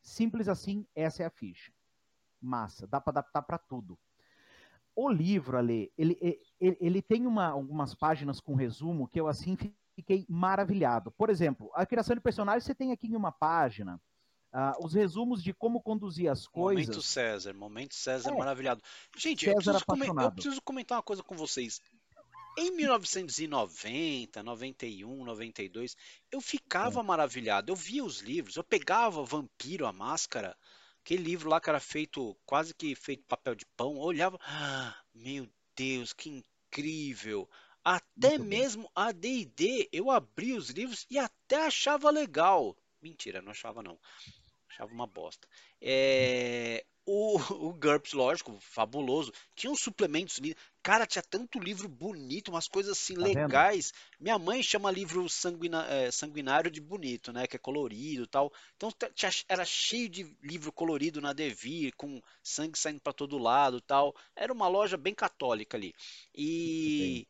Simples 0.03 0.49
assim, 0.49 0.87
essa 0.95 1.23
é 1.23 1.27
a 1.27 1.31
ficha 1.31 1.73
massa, 2.45 2.87
dá 2.87 3.01
para 3.01 3.13
adaptar 3.13 3.43
para 3.43 3.59
tudo. 3.59 3.99
O 4.97 5.09
livro, 5.09 5.57
Ale, 5.57 5.93
ele, 5.99 6.17
ele, 6.61 6.79
ele 6.81 7.03
tem 7.03 7.27
uma, 7.27 7.49
algumas 7.49 7.95
páginas 7.95 8.41
com 8.41 8.55
resumo 8.55 9.09
que 9.09 9.21
eu 9.21 9.27
assim 9.27 9.57
fiquei 9.95 10.25
maravilhado. 10.29 11.11
Por 11.11 11.31
exemplo, 11.31 11.71
a 11.75 11.87
criação 11.87 12.15
de 12.15 12.21
personagens 12.21 12.65
você 12.65 12.75
tem 12.75 12.93
aqui 12.93 13.07
em 13.07 13.17
uma 13.17 13.33
página. 13.33 14.01
Uh, 14.53 14.87
os 14.87 14.95
resumos 14.95 15.43
de 15.43 15.53
como 15.53 15.83
conduzir 15.83 16.31
as 16.31 16.47
coisas. 16.47 16.87
Momento 16.87 17.03
César, 17.03 17.55
momento 17.55 17.95
César 17.97 18.31
é. 18.31 18.39
maravilhado. 18.39 18.81
Gente, 19.17 19.49
eu 19.49 19.55
preciso, 19.57 19.79
eu 20.21 20.31
preciso, 20.31 20.63
comentar 20.63 20.97
uma 20.97 21.03
coisa 21.03 21.25
com 21.25 21.37
vocês. 21.37 21.81
Em 22.57 22.71
1990, 22.71 24.45
91, 24.45 25.25
92, 25.25 25.97
eu 26.31 26.41
ficava 26.41 27.01
é. 27.01 27.03
maravilhado. 27.03 27.73
Eu 27.73 27.75
via 27.75 28.05
os 28.05 28.21
livros, 28.21 28.55
eu 28.55 28.63
pegava 28.63 29.25
Vampiro, 29.25 29.87
a 29.87 29.93
Máscara, 29.93 30.57
Aquele 31.05 31.23
livro 31.23 31.51
lá 31.51 31.61
que 31.61 31.69
era 31.69 31.79
feito, 31.79 32.35
quase 32.47 32.73
que 32.73 32.95
feito 32.95 33.27
papel 33.27 33.55
de 33.55 33.67
pão, 33.77 33.93
eu 33.93 34.01
olhava, 34.01 34.39
ah, 34.41 34.97
meu 35.15 35.47
Deus, 35.77 36.15
que 36.15 36.31
incrível. 36.31 37.47
Até 37.85 38.39
Muito 38.39 38.45
mesmo 38.45 38.83
bem. 38.85 38.91
a 38.95 39.13
D&D, 39.13 39.91
eu 39.93 40.11
abri 40.11 40.55
os 40.55 40.71
livros 40.71 41.07
e 41.11 41.19
até 41.19 41.67
achava 41.67 42.11
legal. 42.11 42.75
Mentira, 43.03 43.43
não 43.43 43.51
achava 43.51 43.83
não. 43.83 44.01
Achava 44.67 44.95
uma 44.95 45.07
bosta. 45.07 45.47
É, 45.79 46.87
o, 47.07 47.37
o 47.37 47.73
GURPS, 47.75 48.13
lógico, 48.15 48.57
fabuloso. 48.61 49.33
Tinha 49.55 49.71
uns 49.71 49.81
suplementos. 49.81 50.41
Cara, 50.83 51.07
tinha 51.07 51.23
tanto 51.23 51.59
livro 51.59 51.89
bonito, 51.89 52.49
umas 52.49 52.67
coisas 52.69 52.93
assim 52.99 53.15
Tá 53.15 53.23
legais. 53.23 53.93
Minha 54.19 54.39
mãe 54.39 54.63
chama 54.63 54.91
livro 54.91 55.29
sanguina- 55.29 55.87
é, 55.87 56.11
sanguinário 56.11 56.71
de 56.71 56.81
bonito, 56.81 57.33
né? 57.33 57.47
Que 57.47 57.57
é 57.57 57.59
colorido 57.59 58.25
e 58.25 58.27
tal. 58.27 58.53
Então 58.77 58.91
tinha- 59.15 59.31
era 59.49 59.65
cheio 59.65 60.09
de 60.09 60.25
livro 60.43 60.73
colorido 60.73 61.21
na 61.21 61.33
Devir, 61.33 61.95
com 61.97 62.21
sangue 62.43 62.79
saindo 62.79 63.01
pra 63.01 63.13
todo 63.13 63.39
lado 63.39 63.79
e 63.79 63.83
tal. 63.83 64.15
Era 64.35 64.53
uma 64.53 64.69
loja 64.69 64.97
bem 64.97 65.15
católica 65.15 65.77
ali. 65.77 65.95
E, 66.35 67.27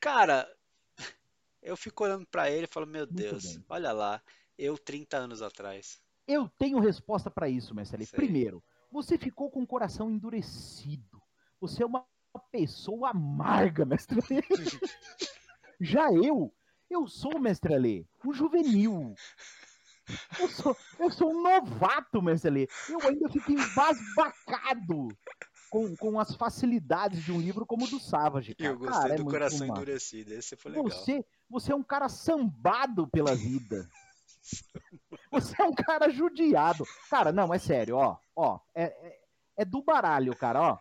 cara, 0.00 0.50
eu 1.62 1.76
fico 1.76 2.04
olhando 2.04 2.26
pra 2.26 2.50
ele 2.50 2.64
e 2.64 2.72
falo, 2.72 2.86
meu 2.86 3.06
Muito 3.06 3.16
Deus, 3.16 3.44
bem. 3.44 3.64
olha 3.68 3.92
lá, 3.92 4.22
eu 4.58 4.76
30 4.78 5.16
anos 5.18 5.42
atrás. 5.42 5.98
Eu 6.26 6.48
tenho 6.58 6.78
resposta 6.80 7.30
para 7.30 7.48
isso. 7.50 7.74
Sei. 7.74 8.16
Primeiro, 8.18 8.62
você 8.94 9.18
ficou 9.18 9.50
com 9.50 9.60
o 9.60 9.66
coração 9.66 10.08
endurecido. 10.08 11.20
Você 11.60 11.82
é 11.82 11.86
uma 11.86 12.06
pessoa 12.52 13.10
amarga, 13.10 13.84
mestre 13.84 14.20
Ali. 14.20 14.40
Já 15.80 16.12
eu, 16.12 16.54
eu 16.88 17.08
sou, 17.08 17.40
mestre 17.40 17.74
Ali, 17.74 18.08
um 18.24 18.32
juvenil. 18.32 19.12
Eu 20.38 20.48
sou, 20.48 20.76
eu 21.00 21.10
sou 21.10 21.32
um 21.32 21.42
novato, 21.42 22.22
mestre 22.22 22.48
Ali. 22.48 22.68
Eu 22.88 23.00
ainda 23.00 23.28
fico 23.30 23.50
embasbacado 23.50 25.08
com, 25.68 25.96
com 25.96 26.20
as 26.20 26.36
facilidades 26.36 27.24
de 27.24 27.32
um 27.32 27.40
livro 27.40 27.66
como 27.66 27.86
o 27.86 27.90
do 27.90 27.98
Savage. 27.98 28.54
Cara. 28.54 28.70
Eu 28.70 28.78
gostei 28.78 29.00
Cara, 29.00 29.14
é 29.14 29.16
do 29.16 29.24
muito 29.24 29.34
coração 29.34 29.66
endurecido, 29.66 30.34
esse 30.34 30.54
foi 30.54 30.70
legal. 30.70 30.84
Você, 30.88 31.26
você 31.50 31.72
é 31.72 31.74
um 31.74 31.82
cara 31.82 32.08
sambado 32.08 33.08
pela 33.08 33.34
vida. 33.34 33.90
Você 35.30 35.60
é 35.60 35.64
um 35.64 35.74
cara 35.74 36.08
judiado. 36.10 36.84
Cara, 37.10 37.32
não, 37.32 37.52
é 37.52 37.58
sério, 37.58 37.96
ó. 37.96 38.16
Ó, 38.36 38.58
é, 38.74 38.84
é, 38.84 39.18
é 39.58 39.64
do 39.64 39.82
baralho, 39.82 40.34
cara, 40.36 40.60
ó. 40.60 40.78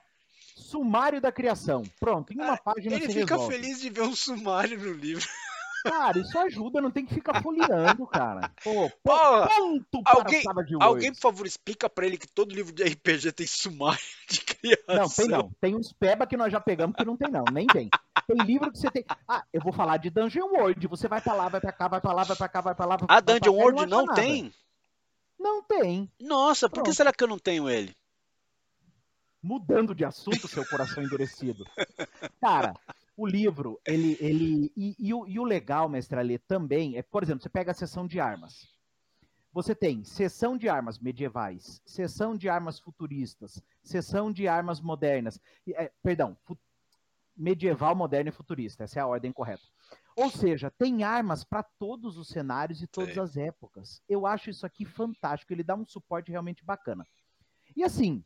Sumário 0.55 1.19
da 1.21 1.31
criação. 1.31 1.83
Pronto, 1.99 2.31
em 2.33 2.35
uma 2.39 2.57
página 2.57 2.95
Ah, 2.95 2.97
Ele 2.99 3.07
você 3.07 3.19
fica 3.21 3.35
resolve. 3.35 3.55
feliz 3.55 3.79
de 3.81 3.89
ver 3.89 4.01
um 4.01 4.15
sumário 4.15 4.77
no 4.79 4.91
livro. 4.93 5.27
Cara, 5.83 6.17
isso 6.19 6.37
ajuda, 6.39 6.79
não 6.81 6.89
tem 6.89 7.05
que 7.05 7.13
ficar 7.13 7.41
folheando, 7.41 8.07
cara. 8.07 8.49
Pô, 8.63 8.89
Porra, 9.03 9.47
ponto 9.91 10.01
alguém- 10.05 10.43
Alguém, 10.79 11.11
por 11.13 11.19
favor, 11.19 11.45
explica 11.45 11.89
pra 11.89 12.05
ele 12.05 12.17
que 12.17 12.27
todo 12.27 12.55
livro 12.55 12.71
de 12.71 12.83
RPG 12.83 13.31
tem 13.33 13.45
sumário 13.45 13.99
de 14.29 14.41
criança. 14.41 14.83
Não, 14.87 15.09
tem 15.09 15.27
não. 15.27 15.51
Tem 15.59 15.75
uns 15.75 15.91
peba 15.91 16.25
que 16.25 16.37
nós 16.37 16.51
já 16.51 16.59
pegamos 16.61 16.95
que 16.95 17.03
não 17.05 17.17
tem 17.17 17.29
não, 17.29 17.43
nem 17.51 17.67
tem. 17.67 17.89
Tem 18.27 18.37
livro 18.45 18.71
que 18.71 18.77
você 18.77 18.89
tem. 18.89 19.05
Ah, 19.27 19.43
eu 19.51 19.61
vou 19.61 19.73
falar 19.73 19.97
de 19.97 20.09
Dungeon 20.09 20.47
World. 20.47 20.87
Você 20.87 21.07
vai 21.07 21.19
pra 21.21 21.33
lá, 21.33 21.49
vai 21.49 21.59
pra 21.59 21.71
cá, 21.73 21.87
vai 21.87 21.99
pra 22.01 22.13
lá, 22.13 22.23
vai 22.23 22.35
pra 22.37 22.47
cá, 22.47 22.61
vai 22.61 22.73
pra 22.75 22.85
lá. 22.85 22.95
vai 22.97 23.05
A 23.09 23.13
vai 23.15 23.21
pra 23.21 23.33
Dungeon 23.39 23.51
cá 23.53 23.59
e 23.59 23.63
World 23.63 23.85
não 23.87 24.05
nada. 24.05 24.21
tem? 24.21 24.53
Não 25.37 25.61
tem. 25.63 26.09
Nossa, 26.19 26.69
por 26.69 26.75
que 26.77 26.83
Pronto. 26.83 26.95
será 26.95 27.11
que 27.11 27.23
eu 27.23 27.27
não 27.27 27.37
tenho 27.37 27.69
ele? 27.69 27.93
mudando 29.45 29.93
de 29.93 30.05
assunto, 30.05 30.47
seu 30.47 30.65
coração 30.65 31.03
endurecido. 31.03 31.65
Cara, 32.39 32.73
o 33.23 33.27
livro, 33.27 33.79
ele. 33.85 34.17
ele 34.19 34.71
e, 34.75 34.95
e 34.99 35.13
o, 35.13 35.27
e 35.27 35.39
o 35.39 35.43
legal, 35.43 35.89
mestre 35.89 36.19
Alê, 36.19 36.37
também 36.37 36.97
é, 36.97 37.01
por 37.01 37.23
exemplo, 37.23 37.41
você 37.41 37.49
pega 37.49 37.71
a 37.71 37.75
seção 37.75 38.05
de 38.05 38.19
armas. 38.19 38.67
Você 39.51 39.75
tem 39.75 40.03
seção 40.03 40.57
de 40.57 40.67
armas 40.67 40.97
medievais, 40.97 41.81
seção 41.85 42.35
de 42.35 42.49
armas 42.49 42.79
futuristas, 42.79 43.61
seção 43.83 44.31
de 44.31 44.47
armas 44.47 44.81
modernas. 44.81 45.39
é, 45.67 45.91
perdão, 46.01 46.35
medieval, 47.35 47.95
moderno 47.95 48.29
e 48.29 48.33
futurista. 48.33 48.83
Essa 48.83 48.99
é 48.99 49.01
a 49.01 49.07
ordem 49.07 49.31
correta. 49.31 49.63
Ou 50.15 50.29
seja, 50.29 50.71
tem 50.71 51.03
armas 51.03 51.43
para 51.43 51.63
todos 51.63 52.17
os 52.17 52.27
cenários 52.27 52.81
e 52.81 52.87
todas 52.87 53.13
Sei. 53.13 53.23
as 53.23 53.37
épocas. 53.37 54.01
Eu 54.07 54.25
acho 54.25 54.49
isso 54.49 54.65
aqui 54.65 54.85
fantástico. 54.85 55.53
Ele 55.53 55.63
dá 55.63 55.75
um 55.75 55.85
suporte 55.85 56.31
realmente 56.31 56.63
bacana. 56.63 57.05
E 57.75 57.83
assim, 57.83 58.23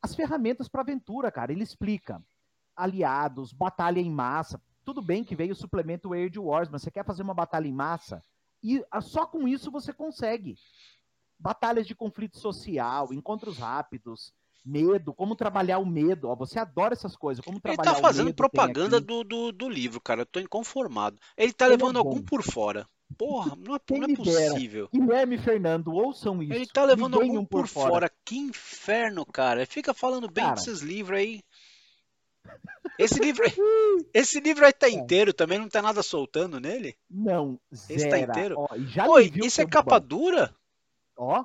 as 0.00 0.14
ferramentas 0.14 0.68
para 0.68 0.82
aventura, 0.82 1.30
cara. 1.30 1.52
Ele 1.52 1.62
explica 1.62 2.22
aliados, 2.76 3.52
batalha 3.52 4.00
em 4.00 4.10
massa. 4.10 4.60
Tudo 4.84 5.02
bem 5.02 5.24
que 5.24 5.34
veio 5.34 5.52
o 5.52 5.56
suplemento 5.56 6.12
Age 6.12 6.38
Wars, 6.38 6.68
mas 6.68 6.82
você 6.82 6.90
quer 6.90 7.04
fazer 7.04 7.22
uma 7.22 7.34
batalha 7.34 7.66
em 7.66 7.72
massa? 7.72 8.22
E 8.62 8.84
ah, 8.90 9.00
só 9.00 9.26
com 9.26 9.48
isso 9.48 9.70
você 9.70 9.92
consegue. 9.92 10.56
Batalhas 11.38 11.86
de 11.86 11.94
conflito 11.94 12.38
social, 12.38 13.12
encontros 13.12 13.58
rápidos, 13.58 14.32
medo, 14.64 15.12
como 15.12 15.36
trabalhar 15.36 15.78
o 15.78 15.86
medo. 15.86 16.28
Ó, 16.28 16.34
você 16.34 16.58
adora 16.58 16.94
essas 16.94 17.16
coisas. 17.16 17.44
Como 17.44 17.58
Ele 17.58 17.62
trabalhar 17.62 17.92
tá 17.94 17.98
o 17.98 18.02
fazendo 18.02 18.26
medo 18.26 18.36
tem 18.36 18.50
propaganda 18.50 18.98
aqui. 18.98 19.06
do, 19.06 19.24
do, 19.24 19.52
do 19.52 19.68
livro, 19.68 20.00
cara. 20.00 20.22
Eu 20.22 20.26
tô 20.26 20.40
inconformado. 20.40 21.18
Ele 21.36 21.52
tá 21.52 21.66
Ele 21.66 21.74
é 21.74 21.76
levando 21.76 21.98
algum 21.98 22.20
bom. 22.20 22.24
por 22.24 22.42
fora. 22.42 22.86
Porra, 23.16 23.54
não 23.56 23.76
é, 23.76 23.80
não 23.88 24.04
é 24.04 24.16
possível. 24.16 24.88
Guilherme 24.92 25.38
Fernando, 25.38 25.92
ouçam 25.92 26.42
isso. 26.42 26.52
Ele 26.52 26.66
tá 26.66 26.84
levando 26.84 27.14
algum 27.20 27.38
um 27.38 27.44
por 27.44 27.68
fora. 27.68 28.10
Que 28.24 28.36
inferno, 28.36 29.24
cara. 29.24 29.60
Ele 29.60 29.66
fica 29.66 29.94
falando 29.94 30.28
bem 30.28 30.42
Cara. 30.42 30.56
desses 30.56 30.80
livros 30.80 31.18
aí. 31.18 31.40
Esse 32.98 33.18
livro, 33.20 33.42
esse 34.14 34.40
livro 34.40 34.64
aí 34.64 34.72
tá 34.72 34.88
inteiro 34.88 35.32
também, 35.32 35.58
não 35.58 35.68
tá 35.68 35.82
nada 35.82 36.02
soltando 36.02 36.58
nele? 36.60 36.96
Não, 37.10 37.60
Esse 37.70 38.08
tá 38.08 38.18
inteiro? 38.18 38.56
Ó, 38.58 38.68
já 38.78 39.06
Oi, 39.06 39.32
isso 39.36 39.60
é 39.60 39.66
capa 39.66 40.00
bobão. 40.00 40.08
dura? 40.08 40.56
Ó, 41.16 41.44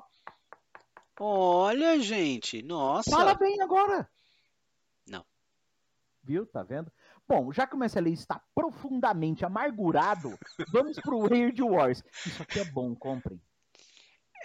Olha, 1.20 2.00
gente, 2.00 2.62
nossa. 2.62 3.10
fala 3.10 3.34
bem 3.34 3.60
agora. 3.60 4.08
Não. 5.06 5.24
Viu? 6.22 6.44
Tá 6.46 6.62
vendo? 6.62 6.90
Bom, 7.28 7.52
já 7.52 7.66
que 7.66 7.76
o 7.76 7.78
Messalei 7.78 8.12
está 8.12 8.42
profundamente 8.54 9.44
amargurado, 9.44 10.36
vamos 10.72 10.98
pro 11.00 11.20
Weird 11.20 11.62
Wars. 11.62 12.02
Isso 12.26 12.42
aqui 12.42 12.58
é 12.58 12.64
bom, 12.64 12.94
comprem. 12.96 13.40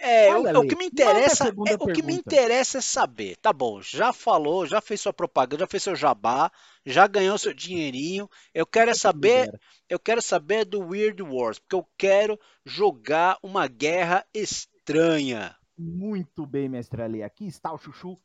É, 0.00 0.34
o, 0.34 0.42
Olha, 0.42 0.60
o 0.60 0.66
que 0.66 0.76
me 0.76 0.86
interessa, 0.86 1.48
é, 1.48 1.74
o 1.78 1.92
que 1.92 2.02
me 2.02 2.14
interessa 2.14 2.78
é 2.78 2.80
saber. 2.80 3.36
Tá 3.36 3.52
bom, 3.52 3.80
já 3.82 4.12
falou, 4.12 4.66
já 4.66 4.80
fez 4.80 5.00
sua 5.00 5.12
propaganda, 5.12 5.64
já 5.64 5.66
fez 5.66 5.82
seu 5.82 5.96
jabá, 5.96 6.50
já 6.86 7.06
ganhou 7.06 7.36
seu 7.36 7.52
dinheirinho. 7.52 8.28
Eu 8.54 8.64
quero 8.64 8.92
é 8.92 8.94
saber, 8.94 9.50
eu 9.88 9.98
quero 9.98 10.22
saber 10.22 10.64
do 10.64 10.80
Weird 10.80 11.22
Wars, 11.22 11.58
porque 11.58 11.74
eu 11.74 11.86
quero 11.96 12.38
jogar 12.64 13.38
uma 13.42 13.66
guerra 13.66 14.24
estranha. 14.32 15.56
Muito 15.76 16.46
bem, 16.46 16.68
mestre 16.68 17.02
Ali. 17.02 17.22
Aqui 17.22 17.46
está 17.46 17.72
o 17.72 17.78
chuchu. 17.78 18.18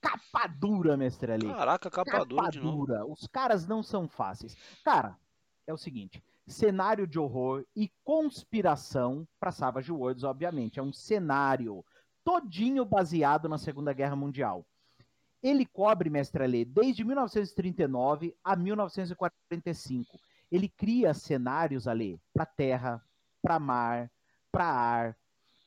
Capa 0.00 0.46
dura, 0.46 0.96
mestre 0.96 1.32
Ali. 1.32 1.46
Caraca, 1.46 1.90
capa 1.90 2.24
dura 2.24 2.50
de 2.50 2.60
novo. 2.60 2.86
dura. 2.86 3.06
Os 3.06 3.26
caras 3.26 3.66
não 3.66 3.82
são 3.82 4.06
fáceis. 4.08 4.56
Cara, 4.84 5.16
é 5.66 5.72
o 5.72 5.78
seguinte: 5.78 6.22
cenário 6.46 7.06
de 7.06 7.18
horror 7.18 7.64
e 7.74 7.90
conspiração 8.02 9.26
para 9.40 9.52
Savage 9.52 9.90
Worlds, 9.90 10.24
obviamente. 10.24 10.78
É 10.78 10.82
um 10.82 10.92
cenário 10.92 11.84
todinho 12.24 12.84
baseado 12.84 13.48
na 13.48 13.58
Segunda 13.58 13.92
Guerra 13.92 14.16
Mundial. 14.16 14.66
Ele 15.42 15.66
cobre, 15.66 16.08
mestre 16.08 16.42
Alê, 16.42 16.64
desde 16.64 17.04
1939 17.04 18.34
a 18.42 18.56
1945. 18.56 20.18
Ele 20.50 20.68
cria 20.68 21.12
cenários, 21.12 21.86
Alê, 21.86 22.18
para 22.32 22.46
terra, 22.46 23.04
para 23.42 23.58
mar, 23.58 24.10
para 24.50 24.64
ar. 24.64 25.16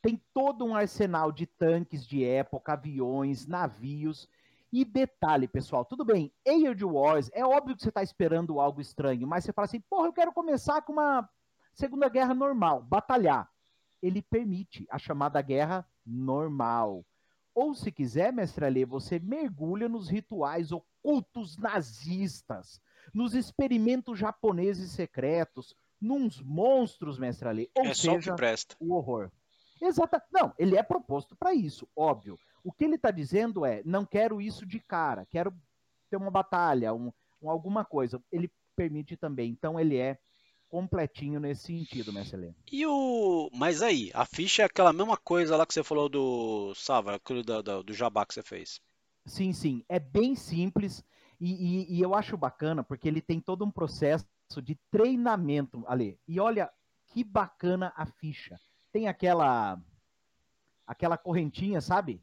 Tem 0.01 0.19
todo 0.33 0.65
um 0.65 0.75
arsenal 0.75 1.31
de 1.31 1.45
tanques 1.45 2.05
de 2.07 2.23
época, 2.23 2.73
aviões, 2.73 3.45
navios. 3.45 4.27
E 4.71 4.83
detalhe, 4.83 5.47
pessoal, 5.47 5.85
tudo 5.85 6.03
bem, 6.03 6.33
Age 6.45 6.83
Wars, 6.83 7.29
é 7.33 7.45
óbvio 7.45 7.75
que 7.75 7.81
você 7.81 7.89
está 7.89 8.03
esperando 8.03 8.59
algo 8.59 8.81
estranho, 8.81 9.25
mas 9.25 9.43
você 9.45 9.53
fala 9.53 9.65
assim, 9.65 9.79
porra, 9.79 10.07
eu 10.07 10.13
quero 10.13 10.33
começar 10.33 10.81
com 10.81 10.93
uma 10.93 11.27
Segunda 11.73 12.09
Guerra 12.09 12.33
normal, 12.33 12.81
batalhar. 12.81 13.49
Ele 14.01 14.21
permite 14.21 14.85
a 14.89 14.97
chamada 14.97 15.41
guerra 15.41 15.87
normal. 16.05 17.05
Ou 17.53 17.73
se 17.73 17.91
quiser, 17.91 18.33
mestre 18.33 18.65
Alê, 18.65 18.85
você 18.85 19.19
mergulha 19.19 19.87
nos 19.87 20.09
rituais 20.09 20.71
ocultos 20.71 21.57
nazistas, 21.57 22.81
nos 23.13 23.33
experimentos 23.33 24.19
japoneses 24.19 24.91
secretos, 24.91 25.75
nos 25.99 26.41
monstros, 26.41 27.17
mestre 27.17 27.47
Alê. 27.47 27.69
Ou 27.75 27.85
É 27.85 27.93
só 27.93 28.11
o 28.13 28.15
que 28.17 28.21
seja, 28.23 28.35
presta. 28.35 28.75
o 28.79 28.93
horror. 28.93 29.31
Exata. 29.81 30.23
Não, 30.31 30.53
ele 30.57 30.77
é 30.77 30.83
proposto 30.83 31.35
para 31.35 31.53
isso, 31.53 31.87
óbvio. 31.95 32.39
O 32.67 32.71
que 32.73 32.83
ele 32.83 32.95
está 32.95 33.11
dizendo 33.11 33.65
é: 33.65 33.81
não 33.85 34.05
quero 34.05 34.41
isso 34.41 34.65
de 34.65 34.77
cara, 34.77 35.25
quero 35.25 35.53
ter 36.09 36.17
uma 36.17 36.29
batalha, 36.29 36.93
um, 36.93 37.13
um 37.41 37.49
alguma 37.49 37.85
coisa. 37.85 38.21
Ele 38.29 38.51
permite 38.75 39.15
também. 39.15 39.49
Então 39.49 39.79
ele 39.79 39.95
é 39.95 40.17
completinho 40.67 41.39
nesse 41.39 41.63
sentido, 41.67 42.11
mestre 42.11 42.37
Helena. 42.37 42.55
E 42.69 42.85
o. 42.85 43.49
Mas 43.53 43.81
aí, 43.81 44.11
a 44.13 44.25
ficha 44.25 44.63
é 44.63 44.65
aquela 44.65 44.91
mesma 44.91 45.15
coisa 45.15 45.55
lá 45.55 45.65
que 45.65 45.73
você 45.73 45.81
falou 45.81 46.09
do 46.09 46.75
Sava, 46.75 47.15
aquilo 47.15 47.41
do, 47.41 47.63
do, 47.63 47.83
do 47.83 47.93
jabá 47.93 48.25
que 48.25 48.33
você 48.33 48.43
fez. 48.43 48.81
Sim, 49.25 49.53
sim. 49.53 49.85
É 49.87 49.97
bem 49.97 50.35
simples 50.35 51.01
e, 51.39 51.53
e- 51.53 51.95
e 51.95 52.01
eu 52.01 52.13
acho 52.13 52.35
bacana 52.35 52.83
porque 52.83 53.07
ele 53.07 53.21
tem 53.21 53.39
todo 53.39 53.63
um 53.63 53.71
processo 53.71 54.25
de 54.61 54.75
treinamento, 54.91 55.85
Ale. 55.87 56.19
E 56.27 56.37
olha 56.37 56.69
que 57.13 57.23
bacana 57.23 57.93
a 57.95 58.05
ficha. 58.05 58.59
Tem 58.91 59.07
aquela 59.07 59.79
aquela 60.85 61.17
correntinha, 61.17 61.81
sabe? 61.81 62.21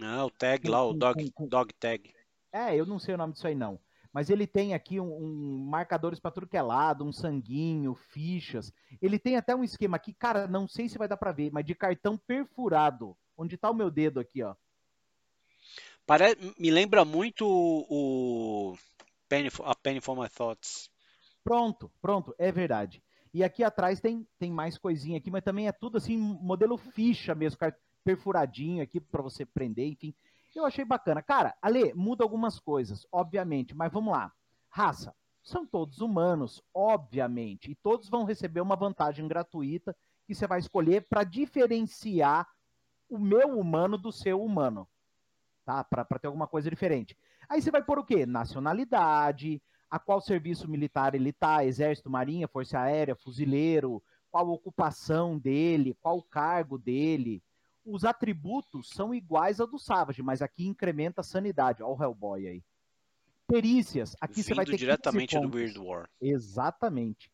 Ah, 0.00 0.24
o 0.24 0.30
tag 0.30 0.68
lá, 0.68 0.84
o 0.84 0.92
dog, 0.92 1.32
dog 1.48 1.74
tag. 1.74 2.12
É, 2.52 2.74
eu 2.74 2.86
não 2.86 2.98
sei 2.98 3.14
o 3.14 3.18
nome 3.18 3.32
disso 3.32 3.46
aí 3.46 3.54
não. 3.54 3.80
mas 4.12 4.30
ele 4.30 4.46
tem 4.46 4.74
aqui 4.74 4.98
um, 4.98 5.12
um 5.12 5.58
marcadores 5.70 6.18
para 6.18 6.30
tudo 6.30 6.46
que 6.46 6.56
é 6.56 6.62
lado, 6.62 7.04
um 7.04 7.12
sanguinho, 7.12 7.94
fichas. 7.94 8.72
Ele 9.00 9.18
tem 9.18 9.36
até 9.36 9.54
um 9.54 9.62
esquema 9.62 9.96
aqui, 9.96 10.12
cara, 10.12 10.46
não 10.46 10.66
sei 10.66 10.88
se 10.88 10.98
vai 10.98 11.06
dar 11.06 11.16
para 11.16 11.32
ver, 11.32 11.50
mas 11.52 11.64
de 11.64 11.74
cartão 11.74 12.16
perfurado. 12.16 13.16
Onde 13.36 13.56
tá 13.56 13.70
o 13.70 13.74
meu 13.74 13.90
dedo 13.90 14.18
aqui, 14.18 14.42
ó? 14.42 14.54
Pare... 16.06 16.36
Me 16.58 16.70
lembra 16.70 17.04
muito 17.04 17.46
o 17.46 18.76
Penny, 19.28 19.50
a 19.64 19.74
Penny 19.74 20.00
for 20.00 20.20
My 20.20 20.28
Thoughts. 20.28 20.90
Pronto, 21.44 21.90
pronto, 22.00 22.34
é 22.38 22.50
verdade. 22.50 23.02
E 23.32 23.44
aqui 23.44 23.62
atrás 23.62 24.00
tem, 24.00 24.26
tem 24.38 24.50
mais 24.50 24.78
coisinha 24.78 25.18
aqui, 25.18 25.30
mas 25.30 25.44
também 25.44 25.68
é 25.68 25.72
tudo 25.72 25.98
assim, 25.98 26.16
modelo 26.16 26.76
ficha 26.78 27.34
mesmo, 27.34 27.58
perfuradinho 28.04 28.82
aqui 28.82 29.00
para 29.00 29.22
você 29.22 29.44
prender, 29.44 29.86
enfim. 29.88 30.14
Eu 30.54 30.64
achei 30.64 30.84
bacana. 30.84 31.22
Cara, 31.22 31.56
Ale, 31.60 31.92
muda 31.94 32.24
algumas 32.24 32.58
coisas, 32.58 33.06
obviamente, 33.12 33.74
mas 33.74 33.92
vamos 33.92 34.12
lá. 34.12 34.32
Raça, 34.68 35.14
são 35.42 35.66
todos 35.66 36.00
humanos, 36.00 36.62
obviamente, 36.74 37.70
e 37.70 37.74
todos 37.74 38.08
vão 38.08 38.24
receber 38.24 38.60
uma 38.60 38.76
vantagem 38.76 39.26
gratuita 39.26 39.96
que 40.26 40.34
você 40.34 40.46
vai 40.46 40.58
escolher 40.58 41.06
para 41.08 41.24
diferenciar 41.24 42.46
o 43.08 43.18
meu 43.18 43.58
humano 43.58 43.96
do 43.96 44.12
seu 44.12 44.42
humano, 44.42 44.86
tá? 45.64 45.82
Para 45.82 46.04
ter 46.18 46.26
alguma 46.26 46.46
coisa 46.46 46.68
diferente. 46.68 47.16
Aí 47.48 47.62
você 47.62 47.70
vai 47.70 47.82
pôr 47.82 47.98
o 47.98 48.04
quê? 48.04 48.26
Nacionalidade, 48.26 49.62
a 49.90 49.98
qual 49.98 50.20
serviço 50.20 50.68
militar 50.68 51.14
ele 51.14 51.32
tá, 51.32 51.64
exército, 51.64 52.10
marinha, 52.10 52.46
força 52.46 52.78
aérea, 52.78 53.16
fuzileiro, 53.16 54.02
qual 54.30 54.50
ocupação 54.50 55.38
dele, 55.38 55.96
qual 56.00 56.22
cargo 56.22 56.76
dele, 56.76 57.42
os 57.88 58.04
atributos 58.04 58.90
são 58.90 59.14
iguais 59.14 59.60
ao 59.60 59.66
do 59.66 59.78
Savage, 59.78 60.22
mas 60.22 60.42
aqui 60.42 60.66
incrementa 60.66 61.22
a 61.22 61.24
sanidade. 61.24 61.82
Olha 61.82 61.92
o 61.92 62.02
Hellboy 62.02 62.46
aí. 62.46 62.64
Perícias, 63.46 64.14
aqui 64.20 64.36
Vindo 64.36 64.44
você 64.44 64.54
vai 64.54 64.66
ter 64.66 64.76
diretamente 64.76 65.40
do 65.40 65.56
Weird 65.56 65.78
War. 65.78 66.08
Exatamente. 66.20 67.32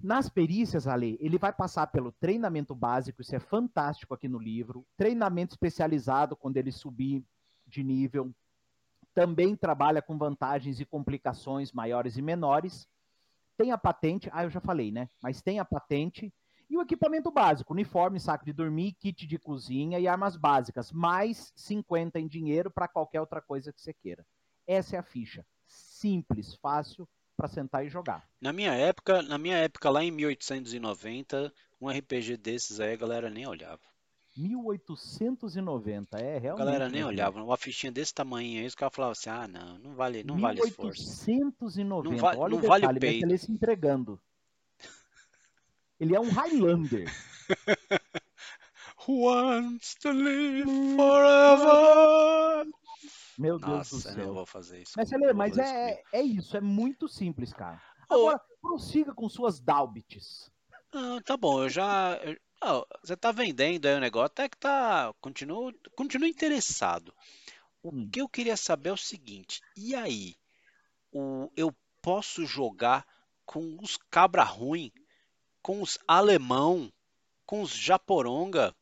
Nas 0.00 0.28
perícias, 0.28 0.86
Ale, 0.86 1.16
ele 1.20 1.38
vai 1.38 1.52
passar 1.52 1.86
pelo 1.88 2.12
treinamento 2.12 2.74
básico, 2.74 3.20
isso 3.20 3.34
é 3.34 3.40
fantástico 3.40 4.14
aqui 4.14 4.28
no 4.28 4.38
livro. 4.38 4.84
Treinamento 4.96 5.54
especializado 5.54 6.36
quando 6.36 6.56
ele 6.56 6.72
subir 6.72 7.24
de 7.66 7.84
nível. 7.84 8.32
Também 9.14 9.56
trabalha 9.56 10.02
com 10.02 10.18
vantagens 10.18 10.80
e 10.80 10.84
complicações 10.84 11.72
maiores 11.72 12.16
e 12.16 12.22
menores. 12.22 12.88
Tem 13.56 13.72
a 13.72 13.78
patente, 13.78 14.28
ah, 14.32 14.44
eu 14.44 14.50
já 14.50 14.60
falei, 14.60 14.92
né? 14.92 15.08
Mas 15.20 15.42
tem 15.42 15.58
a 15.58 15.64
patente 15.64 16.32
e 16.68 16.76
o 16.76 16.82
equipamento 16.82 17.30
básico, 17.30 17.72
uniforme, 17.72 18.20
saco 18.20 18.44
de 18.44 18.52
dormir, 18.52 18.92
kit 18.92 19.26
de 19.26 19.38
cozinha 19.38 19.98
e 19.98 20.06
armas 20.06 20.36
básicas, 20.36 20.92
mais 20.92 21.52
50 21.56 22.18
em 22.18 22.26
dinheiro 22.28 22.70
para 22.70 22.88
qualquer 22.88 23.20
outra 23.20 23.40
coisa 23.40 23.72
que 23.72 23.80
você 23.80 23.92
queira. 23.92 24.26
Essa 24.66 24.96
é 24.96 24.98
a 24.98 25.02
ficha. 25.02 25.46
Simples, 25.66 26.54
fácil 26.56 27.08
para 27.36 27.48
sentar 27.48 27.84
e 27.86 27.88
jogar. 27.88 28.28
Na 28.40 28.52
minha 28.52 28.74
época, 28.74 29.22
na 29.22 29.38
minha 29.38 29.56
época 29.56 29.88
lá 29.90 30.02
em 30.02 30.10
1890, 30.10 31.52
um 31.80 31.88
RPG 31.88 32.36
desses 32.36 32.80
aí 32.80 32.92
a 32.92 32.96
galera 32.96 33.30
nem 33.30 33.46
olhava. 33.46 33.82
1890, 34.36 36.18
é 36.18 36.38
realmente. 36.38 36.62
A 36.62 36.64
galera 36.64 36.88
nem 36.88 37.04
olhava, 37.04 37.42
uma 37.42 37.56
fichinha 37.56 37.92
desse 37.92 38.12
tamanho 38.14 38.60
aí, 38.60 38.66
os 38.66 38.74
caras 38.74 38.94
falavam 38.94 39.12
assim: 39.12 39.30
"Ah, 39.30 39.46
não, 39.46 39.78
não 39.78 39.94
vale, 39.94 40.24
não 40.24 40.36
1890, 40.36 40.40
vale 40.40 40.58
esforço". 40.58 41.16
1890, 41.32 42.16
não, 42.16 42.16
va 42.16 42.38
olha 42.38 42.54
não 42.54 42.58
o 42.58 42.60
detalhe, 42.60 42.88
vale 42.88 42.98
o 42.98 43.02
peito. 43.04 43.24
ele 43.24 43.38
se 43.38 43.52
entregando. 43.52 44.20
Ele 46.00 46.14
é 46.14 46.20
um 46.20 46.30
Highlander. 46.30 47.12
Who 49.06 49.22
wants 49.22 49.94
to 49.96 50.12
live 50.12 50.66
forever? 50.96 52.68
Meu 53.38 53.58
Deus 53.58 53.70
Nossa, 53.70 53.96
do 53.96 54.02
céu. 54.02 54.12
Eu 54.12 54.26
não 54.26 54.34
vou 54.34 54.46
fazer 54.46 54.82
isso. 54.82 54.92
Mas, 54.96 55.10
Lê, 55.10 55.32
mas 55.32 55.58
é, 55.58 56.02
é 56.12 56.22
isso, 56.22 56.56
é 56.56 56.60
muito 56.60 57.08
simples, 57.08 57.52
cara. 57.52 57.80
Agora, 58.08 58.40
oh. 58.40 58.68
prossiga 58.68 59.14
com 59.14 59.28
suas 59.28 59.60
Dalbits. 59.60 60.50
Ah, 60.92 61.20
tá 61.24 61.36
bom, 61.36 61.62
eu 61.62 61.68
já. 61.68 62.16
Eu, 62.22 62.36
oh, 62.64 62.86
você 63.02 63.16
tá 63.16 63.30
vendendo 63.30 63.86
aí 63.86 63.94
o 63.94 64.00
negócio, 64.00 64.26
até 64.26 64.48
que 64.48 64.56
tá. 64.56 65.14
Continuo, 65.20 65.72
continuo 65.94 66.28
interessado. 66.28 67.14
O 67.82 67.90
hum. 67.90 68.08
que 68.10 68.20
eu 68.20 68.28
queria 68.28 68.56
saber 68.56 68.90
é 68.90 68.92
o 68.92 68.96
seguinte: 68.96 69.62
e 69.76 69.94
aí? 69.94 70.36
O, 71.12 71.50
eu 71.56 71.74
posso 72.02 72.44
jogar 72.44 73.06
com 73.46 73.78
os 73.80 73.96
cabra 74.10 74.42
ruim 74.42 74.92
com 75.68 75.82
os 75.82 75.98
alemão, 76.08 76.90
com 77.44 77.60
os 77.60 77.72
japoronga, 77.72 78.74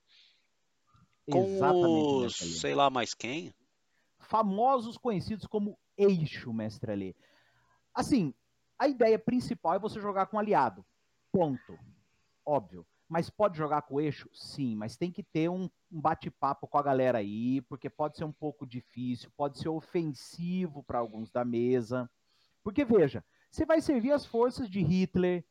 com 1.29 1.43
Exatamente, 1.43 2.27
os 2.27 2.61
sei 2.61 2.77
lá 2.77 2.89
mais 2.89 3.13
quem. 3.13 3.53
Famosos 4.21 4.97
conhecidos 4.97 5.49
como 5.49 5.77
eixo, 5.99 6.53
mestre 6.53 6.93
ali. 6.93 7.17
Assim, 7.93 8.33
a 8.79 8.87
ideia 8.87 9.19
principal 9.19 9.75
é 9.75 9.81
você 9.81 10.01
jogar 10.01 10.27
com 10.27 10.39
aliado. 10.39 10.87
Ponto. 11.33 11.77
Óbvio. 12.45 12.87
Mas 13.09 13.29
pode 13.29 13.59
jogar 13.59 13.83
com 13.83 14.01
eixo? 14.01 14.31
Sim, 14.33 14.77
mas 14.77 14.97
tem 14.97 15.11
que 15.11 15.25
ter 15.25 15.49
um 15.49 15.69
bate-papo 15.91 16.69
com 16.69 16.79
a 16.79 16.85
galera 16.85 17.19
aí, 17.19 17.63
porque 17.63 17.91
pode 17.91 18.17
ser 18.17 18.23
um 18.25 18.33
pouco 18.33 18.65
difícil, 18.65 19.29
pode 19.37 19.59
ser 19.59 19.71
ofensivo 19.71 20.85
para 20.85 21.01
alguns 21.01 21.33
da 21.33 21.45
mesa. 21.45 22.09
Porque 22.63 22.85
veja, 22.85 23.25
você 23.51 23.67
vai 23.67 23.81
servir 23.81 24.13
as 24.13 24.25
forças 24.25 24.71
de 24.71 24.81
Hitler, 24.81 25.45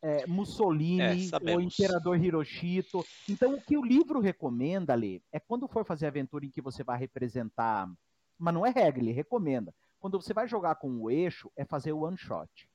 é, 0.00 0.26
Mussolini, 0.26 1.30
é, 1.44 1.56
o 1.56 1.60
Imperador 1.60 2.22
Hiroshito. 2.22 3.04
Então, 3.28 3.54
o 3.54 3.60
que 3.60 3.76
o 3.76 3.84
livro 3.84 4.20
recomenda, 4.20 4.92
ali 4.92 5.22
é 5.32 5.38
quando 5.38 5.68
for 5.68 5.84
fazer 5.84 6.06
aventura 6.06 6.44
em 6.44 6.50
que 6.50 6.60
você 6.60 6.82
vai 6.82 6.98
representar. 6.98 7.90
Mas 8.38 8.54
não 8.54 8.66
é 8.66 8.70
regra, 8.70 9.00
ele 9.00 9.12
recomenda. 9.12 9.74
Quando 10.00 10.20
você 10.20 10.34
vai 10.34 10.48
jogar 10.48 10.74
com 10.76 11.00
o 11.00 11.10
eixo, 11.10 11.50
é 11.56 11.64
fazer 11.64 11.92
o 11.92 12.00
one 12.00 12.16
shot. 12.16 12.68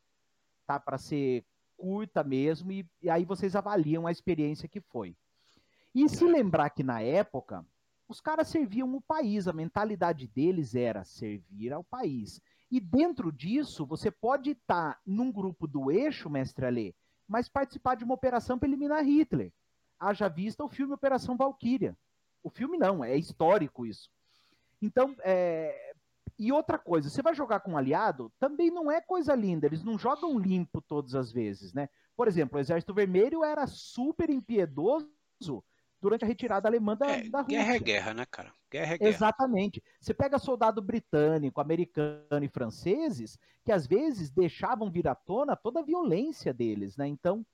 Tá? 0.66 0.80
Para 0.80 0.98
ser 0.98 1.46
curta 1.76 2.24
mesmo, 2.24 2.72
e, 2.72 2.90
e, 3.02 3.10
aí 3.10 3.24
vocês 3.24 3.56
avaliam 3.56 4.08
a 4.08 4.12
experiência 4.12 4.68
que 4.68 4.82
foi. 4.82 5.16
E 5.94 6.08
se 6.10 6.26
lembrar 6.26 6.70
que 6.70 6.84
na 6.84 7.02
época, 7.02 7.66
os 8.08 8.22
caras 8.22 8.48
serviam 8.48 8.96
o 8.96 9.02
país, 9.02 9.48
a 9.48 9.54
mentalidade 9.54 10.28
deles 10.28 10.74
era 10.74 11.04
servir 11.04 11.74
ao 11.74 11.84
país. 11.84 12.42
E 12.70 12.80
dentro 12.80 13.32
disso, 13.32 13.86
você 13.86 14.12
pode 14.12 14.52
estar 14.52 14.94
tá 14.94 15.02
num 15.06 15.32
grupo 15.32 15.68
do 15.68 15.90
eixo, 15.90 16.30
mestre 16.30 16.66
Alê, 16.66 16.94
mas 17.28 17.48
participar 17.48 17.96
de 17.96 18.04
uma 18.04 18.14
operação 18.14 18.60
para 18.60 18.68
eliminar 18.68 19.04
Hitler. 19.04 19.54
Haja 20.00 20.28
vista 20.28 20.64
o 20.64 20.70
filme 20.70 20.94
Operação 20.94 21.38
Valkyria. 21.38 21.98
O 22.44 22.50
filme 22.50 22.78
não, 22.78 23.04
é 23.04 23.16
histórico 23.16 23.86
isso. 23.86 24.10
Então, 24.82 25.16
é... 25.24 25.94
e 26.38 26.52
outra 26.52 26.78
coisa, 26.78 27.10
você 27.10 27.22
vai 27.22 27.34
jogar 27.34 27.62
com 27.62 27.72
um 27.72 27.78
aliado, 27.78 28.32
também 28.38 28.70
não 28.70 28.92
é 28.92 29.02
coisa 29.02 29.34
linda, 29.34 29.66
eles 29.66 29.84
não 29.84 29.98
jogam 29.98 30.38
limpo 30.38 30.82
todas 30.82 31.16
as 31.16 31.32
vezes, 31.32 31.74
né? 31.74 31.90
Por 32.16 32.28
exemplo, 32.28 32.58
o 32.58 32.60
Exército 32.60 32.94
Vermelho 32.94 33.44
era 33.44 33.66
super 33.66 34.30
impiedoso 34.30 35.10
durante 36.02 36.24
a 36.24 36.28
retirada 36.28 36.68
alemã 36.68 36.96
da, 36.96 37.08
é, 37.08 37.30
da 37.30 37.42
Rússia. 37.42 37.58
Guerra 37.58 37.76
é 37.76 37.80
guerra, 37.80 38.14
né, 38.14 38.26
cara? 38.30 38.54
Guerra 38.72 38.94
é 38.94 38.98
guerra. 38.98 39.10
Exatamente. 39.10 39.84
Você 40.00 40.14
pega 40.14 40.38
soldado 40.38 40.82
britânico, 40.82 41.62
americano 41.62 42.44
e 42.44 42.48
franceses, 42.48 43.38
que 43.66 43.72
às 43.72 43.88
vezes 43.88 44.30
deixavam 44.30 44.92
vir 44.92 45.08
à 45.08 45.16
tona 45.16 45.56
toda 45.56 45.80
a 45.80 45.84
violência 45.84 46.54
deles, 46.54 46.96
né? 46.98 47.08
Então, 47.08 47.46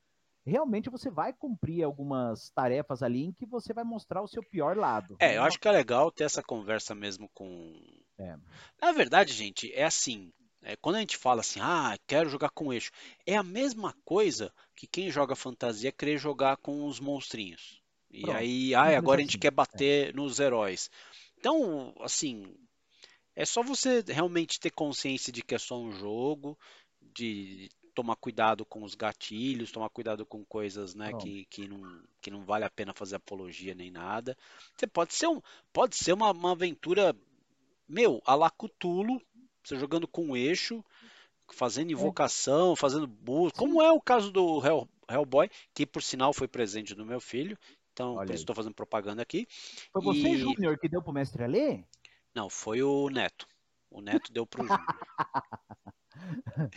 realmente 0.46 0.90
você 0.90 1.10
vai 1.10 1.34
cumprir 1.34 1.84
algumas 1.84 2.50
tarefas 2.52 3.02
ali 3.02 3.24
em 3.24 3.32
que 3.32 3.46
você 3.46 3.74
vai 3.74 3.84
mostrar 3.84 4.22
o 4.22 4.28
seu 4.28 4.44
pior 4.44 4.78
lado. 4.78 5.16
É, 5.20 5.38
eu 5.38 5.44
acho 5.44 5.60
que 5.60 5.68
é 5.68 5.72
legal 5.72 6.12
ter 6.12 6.26
essa 6.26 6.44
conversa 6.44 6.94
mesmo 6.94 7.30
com. 7.34 7.74
É. 8.18 8.36
Na 8.82 8.92
verdade, 8.92 9.34
gente, 9.34 9.72
é 9.74 9.84
assim. 9.84 10.32
É, 10.66 10.78
quando 10.78 10.96
a 10.96 11.00
gente 11.00 11.18
fala 11.18 11.42
assim, 11.42 11.60
ah, 11.62 11.98
quero 12.08 12.30
jogar 12.30 12.50
com 12.50 12.72
eixo, 12.72 12.90
é 13.26 13.36
a 13.36 13.44
mesma 13.44 13.94
coisa 14.06 14.50
que 14.74 14.88
quem 14.88 15.12
joga 15.12 15.36
fantasia 15.36 15.92
querer 15.92 16.18
jogar 16.18 16.56
com 16.56 16.86
os 16.86 17.02
monstrinhos. 17.02 17.83
E 18.14 18.22
Pronto. 18.22 18.38
aí, 18.38 18.76
ah, 18.76 18.96
agora 18.96 19.20
a 19.20 19.24
gente 19.24 19.40
quer 19.40 19.50
bater 19.50 20.14
nos 20.14 20.40
heróis. 20.40 20.90
Então, 21.40 21.94
assim, 22.00 22.56
é 23.36 23.44
só 23.44 23.64
você 23.64 24.04
realmente 24.08 24.60
ter 24.60 24.70
consciência 24.70 25.34
de 25.34 25.42
que 25.42 25.56
é 25.56 25.58
só 25.58 25.80
um 25.80 25.92
jogo, 25.92 26.58
de 27.02 27.70
tomar 27.96 28.16
cuidado 28.16 28.64
com 28.66 28.84
os 28.84 28.94
gatilhos, 28.94 29.72
tomar 29.72 29.90
cuidado 29.90 30.26
com 30.26 30.46
coisas 30.46 30.94
né, 30.94 31.12
que, 31.20 31.46
que, 31.46 31.68
não, 31.68 32.02
que 32.22 32.32
não 32.32 32.46
vale 32.46 32.66
a 32.66 32.70
pena 32.70 32.94
fazer 32.94 33.16
apologia 33.16 33.74
nem 33.74 33.90
nada. 33.90 34.38
Você 34.76 34.86
pode 34.86 35.14
ser, 35.16 35.28
um, 35.28 35.42
pode 35.72 35.96
ser 35.96 36.14
uma, 36.14 36.32
uma 36.32 36.52
aventura, 36.52 37.16
meu, 37.88 38.22
a 38.26 38.36
você 39.64 39.78
jogando 39.78 40.08
com 40.08 40.38
eixo, 40.38 40.84
fazendo 41.52 41.90
é. 41.90 41.94
invocação, 41.94 42.76
fazendo 42.76 43.08
busca, 43.08 43.58
como 43.58 43.82
é 43.82 43.92
o 43.92 44.02
caso 44.02 44.32
do 44.32 44.64
Hell, 44.66 44.88
Hellboy, 45.10 45.50
que 45.74 45.86
por 45.86 46.04
sinal 46.04 46.34
foi 46.34 46.48
presente 46.48 46.94
do 46.94 47.06
meu 47.06 47.20
filho. 47.20 47.58
Então, 47.94 48.16
Olha 48.16 48.26
por 48.26 48.34
isso 48.34 48.44
estou 48.44 48.56
fazendo 48.56 48.74
propaganda 48.74 49.22
aqui. 49.22 49.48
Foi 49.92 50.02
você, 50.02 50.30
e... 50.30 50.38
Júnior, 50.38 50.78
que 50.80 50.90
deu 50.90 51.02
para 51.02 51.12
o 51.12 51.14
mestre 51.14 51.44
Alê? 51.44 51.84
Não, 52.34 52.50
foi 52.50 52.82
o 52.82 53.10
Neto. 53.10 53.48
O 53.90 54.02
Neto 54.02 54.34
deu 54.34 54.46
para 54.46 54.64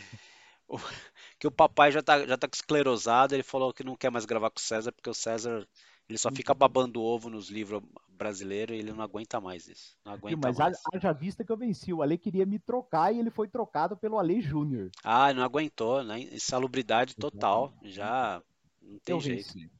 o 0.67 0.77
Júnior. 0.77 0.95
que 1.39 1.47
o 1.47 1.51
papai 1.51 1.91
já 1.91 2.03
tá, 2.03 2.25
já 2.25 2.37
tá 2.37 2.47
esclerosado, 2.53 3.33
ele 3.33 3.43
falou 3.43 3.73
que 3.73 3.83
não 3.83 3.95
quer 3.95 4.11
mais 4.11 4.25
gravar 4.25 4.51
com 4.51 4.59
o 4.59 4.61
César, 4.61 4.91
porque 4.91 5.09
o 5.09 5.13
César 5.13 5.67
ele 6.07 6.17
só 6.17 6.29
fica 6.31 6.53
babando 6.53 7.01
ovo 7.01 7.29
nos 7.29 7.49
livros 7.49 7.81
brasileiro 8.07 8.73
e 8.73 8.77
ele 8.77 8.93
não 8.93 9.03
aguenta 9.03 9.41
mais 9.41 9.67
isso. 9.67 9.97
Não 10.05 10.13
aguenta 10.13 10.47
Mas 10.47 10.57
mais. 10.57 10.77
haja 10.93 11.11
vista 11.11 11.43
que 11.43 11.51
eu 11.51 11.57
venci. 11.57 11.91
O 11.91 12.01
Ale 12.01 12.17
queria 12.17 12.45
me 12.45 12.59
trocar 12.59 13.13
e 13.13 13.19
ele 13.19 13.29
foi 13.29 13.47
trocado 13.47 13.97
pelo 13.97 14.17
Ale 14.17 14.39
Júnior. 14.39 14.89
Ah, 15.03 15.33
não 15.33 15.43
aguentou, 15.43 16.03
né? 16.03 16.19
Insalubridade 16.19 17.15
total. 17.15 17.73
Já 17.83 18.41
não 18.81 18.99
tem 18.99 19.15
Eu 19.15 19.19
jeito. 19.19 19.53
venci. 19.53 19.76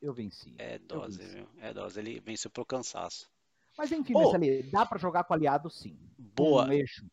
Eu 0.00 0.12
venci. 0.12 0.54
É 0.58 0.78
dose, 0.78 1.18
venci. 1.18 1.34
viu? 1.36 1.46
É 1.60 1.72
dose. 1.74 1.98
Ele 2.00 2.20
venceu 2.20 2.50
pelo 2.50 2.64
cansaço. 2.66 3.28
Mas 3.76 3.90
enfim, 3.92 4.12
mas 4.14 4.34
Ale, 4.34 4.62
dá 4.70 4.84
pra 4.86 4.98
jogar 4.98 5.24
com 5.24 5.34
aliado 5.34 5.70
sim. 5.70 5.98
Boa. 6.18 6.66
Um 6.66 6.72
eixo. 6.72 7.06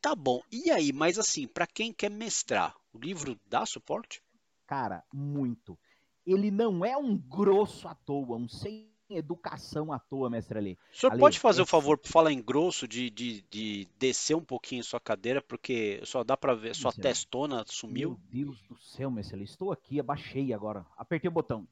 Tá 0.00 0.14
bom. 0.14 0.40
E 0.52 0.70
aí, 0.70 0.92
mas 0.92 1.18
assim, 1.18 1.46
pra 1.46 1.66
quem 1.66 1.92
quer 1.92 2.10
mestrar, 2.10 2.74
o 2.92 2.98
livro 2.98 3.38
dá 3.46 3.64
suporte? 3.66 4.22
Cara, 4.66 5.02
muito. 5.12 5.78
Ele 6.26 6.50
não 6.50 6.84
é 6.84 6.96
um 6.96 7.16
grosso 7.16 7.88
à 7.88 7.94
toa, 7.94 8.36
um 8.36 8.48
sem 8.48 8.90
educação 9.08 9.92
à 9.92 9.98
toa, 9.98 10.28
mestre 10.28 10.58
Ale. 10.58 10.78
O 10.92 10.96
senhor 10.96 11.12
Ale, 11.12 11.20
pode 11.20 11.38
fazer 11.38 11.60
o 11.60 11.64
esse- 11.64 11.70
favor, 11.70 11.96
por 11.98 12.08
falar 12.08 12.32
em 12.32 12.42
grosso, 12.42 12.86
de, 12.88 13.08
de, 13.10 13.42
de 13.42 13.88
descer 13.98 14.34
um 14.36 14.44
pouquinho 14.44 14.82
sua 14.82 15.00
cadeira, 15.00 15.40
porque 15.40 16.00
só 16.04 16.22
dá 16.24 16.36
pra 16.36 16.54
ver, 16.54 16.74
sua 16.74 16.92
testona 16.92 17.64
sumiu. 17.66 18.10
Meu 18.10 18.20
Deus 18.44 18.60
do 18.62 18.76
céu, 18.78 19.10
mestre 19.10 19.36
Ale. 19.36 19.44
Estou 19.44 19.70
aqui, 19.72 19.98
abaixei 20.00 20.52
agora. 20.52 20.84
Apertei 20.96 21.28
o 21.28 21.32
botão. 21.32 21.66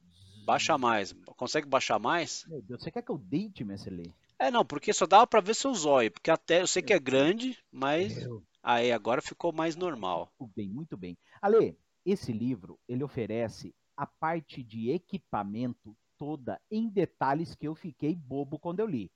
Baixa 0.45 0.77
mais. 0.79 1.13
Consegue 1.37 1.67
baixar 1.67 1.99
mais? 1.99 2.45
Meu 2.49 2.63
Deus, 2.63 2.83
você 2.83 2.91
quer 2.91 3.03
que 3.03 3.11
eu 3.11 3.19
deite, 3.19 3.65
Ale? 3.65 4.13
É, 4.39 4.51
não, 4.51 4.65
porque 4.65 4.93
só 4.93 5.07
dava 5.07 5.27
pra 5.27 5.41
ver 5.41 5.55
seu 5.55 5.73
zóio, 5.75 6.11
porque 6.11 6.31
até 6.31 6.61
eu 6.61 6.67
sei 6.67 6.83
que 6.83 6.93
é 6.93 6.99
grande, 6.99 7.59
mas 7.71 8.17
Meu 8.17 8.43
aí 8.63 8.91
agora 8.91 9.21
ficou 9.23 9.53
mais 9.53 9.77
normal. 9.77 10.33
Muito 10.41 10.53
bem, 10.55 10.69
muito 10.69 10.97
bem. 10.97 11.19
Ale, 11.41 11.79
esse 12.05 12.33
livro, 12.33 12.79
ele 12.89 13.05
oferece 13.05 13.75
a 13.97 14.07
parte 14.07 14.63
de 14.63 14.91
equipamento 14.91 15.97
toda 16.19 16.61
em 16.71 16.89
detalhes 16.89 17.55
que 17.55 17.69
eu 17.69 17.75
fiquei 17.75 18.15
bobo 18.15 18.59
quando 18.59 18.81
eu 18.81 18.87
li. 18.87 19.11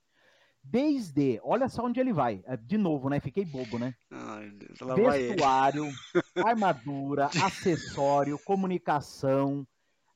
Desde, 0.62 1.40
olha 1.42 1.68
só 1.68 1.84
onde 1.84 1.98
ele 1.98 2.12
vai. 2.12 2.42
É, 2.46 2.56
De 2.56 2.76
novo, 2.76 3.08
né? 3.08 3.20
Fiquei 3.20 3.44
bobo, 3.44 3.78
né? 3.78 3.94
Ai. 4.10 4.52
Vestuário, 4.94 5.88
armadura, 6.36 7.26
acessório, 7.26 8.38
comunicação, 8.44 9.66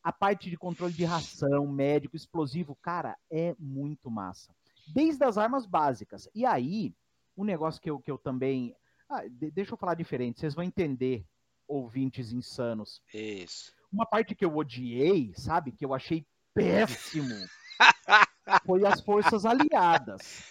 a 0.02 0.12
parte 0.12 0.50
de 0.50 0.56
controle 0.56 0.92
de 0.92 1.04
ração, 1.04 1.66
médico, 1.66 2.16
explosivo, 2.16 2.76
cara, 2.82 3.16
é 3.30 3.54
muito 3.58 4.10
massa. 4.10 4.54
Desde 4.92 5.22
as 5.24 5.38
armas 5.38 5.64
básicas. 5.66 6.28
E 6.34 6.44
aí, 6.44 6.94
um 7.36 7.44
negócio 7.44 7.80
que 7.80 7.90
eu, 7.90 7.98
que 8.00 8.10
eu 8.10 8.18
também. 8.18 8.74
Ah, 9.08 9.26
de- 9.28 9.50
deixa 9.50 9.72
eu 9.74 9.76
falar 9.78 9.94
diferente, 9.94 10.40
vocês 10.40 10.54
vão 10.54 10.64
entender, 10.64 11.24
ouvintes 11.68 12.32
insanos. 12.32 13.00
Isso. 13.12 13.72
Uma 13.92 14.06
parte 14.06 14.34
que 14.34 14.44
eu 14.44 14.56
odiei, 14.56 15.32
sabe, 15.36 15.70
que 15.72 15.84
eu 15.84 15.94
achei 15.94 16.26
péssimo, 16.54 17.34
foi 18.66 18.84
as 18.84 19.00
forças 19.00 19.44
aliadas. 19.44 20.44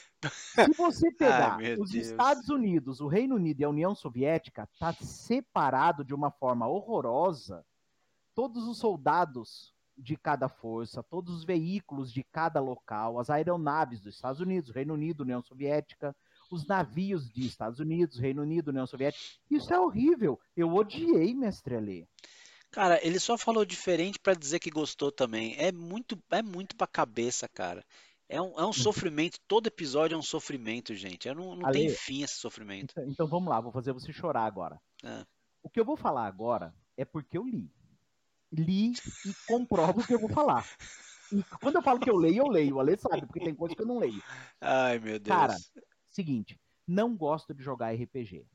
Se 0.54 0.72
você 0.78 1.12
pegar 1.12 1.58
Ai, 1.58 1.74
os 1.74 1.90
Deus. 1.92 2.06
Estados 2.08 2.48
Unidos, 2.50 3.02
o 3.02 3.08
Reino 3.08 3.36
Unido 3.36 3.60
e 3.62 3.64
a 3.64 3.70
União 3.70 3.96
Soviética, 3.96 4.70
tá 4.80 4.94
separado 4.94 6.06
de 6.06 6.14
uma 6.14 6.30
forma 6.30 6.68
horrorosa. 6.68 7.66
Todos 8.42 8.68
os 8.68 8.80
soldados 8.80 9.72
de 9.96 10.18
cada 10.18 10.50
força, 10.50 11.04
todos 11.04 11.36
os 11.36 11.44
veículos 11.44 12.12
de 12.12 12.24
cada 12.24 12.60
local, 12.60 13.20
as 13.20 13.30
aeronaves 13.30 14.02
dos 14.02 14.16
Estados 14.16 14.42
Unidos, 14.42 14.72
Reino 14.72 14.96
Unido, 14.96 15.22
União 15.22 15.44
Soviética, 15.44 16.16
os 16.50 16.66
navios 16.66 17.30
de 17.30 17.46
Estados 17.46 17.80
Unidos, 17.80 18.18
Reino 18.18 18.42
Unido, 18.42 18.70
União 18.70 18.88
Soviética. 18.88 19.24
Isso 19.48 19.72
é 19.72 19.80
horrível. 19.80 20.40
Eu 20.58 20.74
odiei, 20.74 21.36
mestre 21.36 21.76
Alê. 21.76 22.08
Cara, 22.72 23.00
ele 23.06 23.20
só 23.20 23.38
falou 23.38 23.64
diferente 23.64 24.18
pra 24.18 24.34
dizer 24.34 24.58
que 24.58 24.72
gostou 24.72 25.12
também. 25.12 25.56
É 25.60 25.72
muito, 25.72 26.18
é 26.32 26.42
muito 26.42 26.76
pra 26.76 26.88
cabeça, 26.88 27.48
cara. 27.48 27.86
É 28.28 28.42
um, 28.42 28.60
é 28.60 28.66
um 28.66 28.74
sofrimento. 28.74 29.38
Todo 29.48 29.68
episódio 29.68 30.16
é 30.16 30.18
um 30.18 30.24
sofrimento, 30.24 30.96
gente. 30.96 31.28
Eu 31.28 31.36
não, 31.36 31.56
não 31.56 31.72
tem 31.72 31.90
fim 31.90 32.24
esse 32.24 32.40
sofrimento. 32.40 32.90
Então, 32.90 33.06
então 33.08 33.28
vamos 33.28 33.52
lá, 33.52 33.62
vou 33.62 33.72
fazer 33.72 33.94
você 33.94 34.12
chorar 34.12 34.46
agora. 34.46 34.82
Ah. 35.04 35.28
O 35.62 35.70
que 35.70 35.80
eu 35.80 35.86
vou 35.86 35.96
falar 35.96 36.26
agora 36.26 36.74
é 36.98 37.06
porque 37.06 37.38
eu 37.38 37.46
li. 37.46 37.72
Li 38.52 38.92
e 39.26 39.34
comprovo 39.48 40.02
o 40.02 40.06
que 40.06 40.14
eu 40.14 40.20
vou 40.20 40.30
falar. 40.30 40.66
E 41.32 41.44
quando 41.62 41.76
eu 41.76 41.82
falo 41.82 42.00
que 42.00 42.10
eu 42.10 42.18
leio, 42.18 42.44
eu 42.44 42.48
leio. 42.48 42.76
O 42.76 42.80
Ale 42.80 42.98
sabe, 42.98 43.26
porque 43.26 43.40
tem 43.40 43.56
coisa 43.56 43.74
que 43.76 43.82
eu 43.82 43.86
não 43.86 44.00
leio. 44.00 44.22
Ai, 44.60 45.00
meu 45.00 45.18
Deus. 45.18 45.28
Cara, 45.28 45.56
Seguinte, 46.12 46.60
não 46.86 47.16
gosto 47.16 47.54
de 47.54 47.64
jogar 47.64 47.96
RPG. 47.96 48.46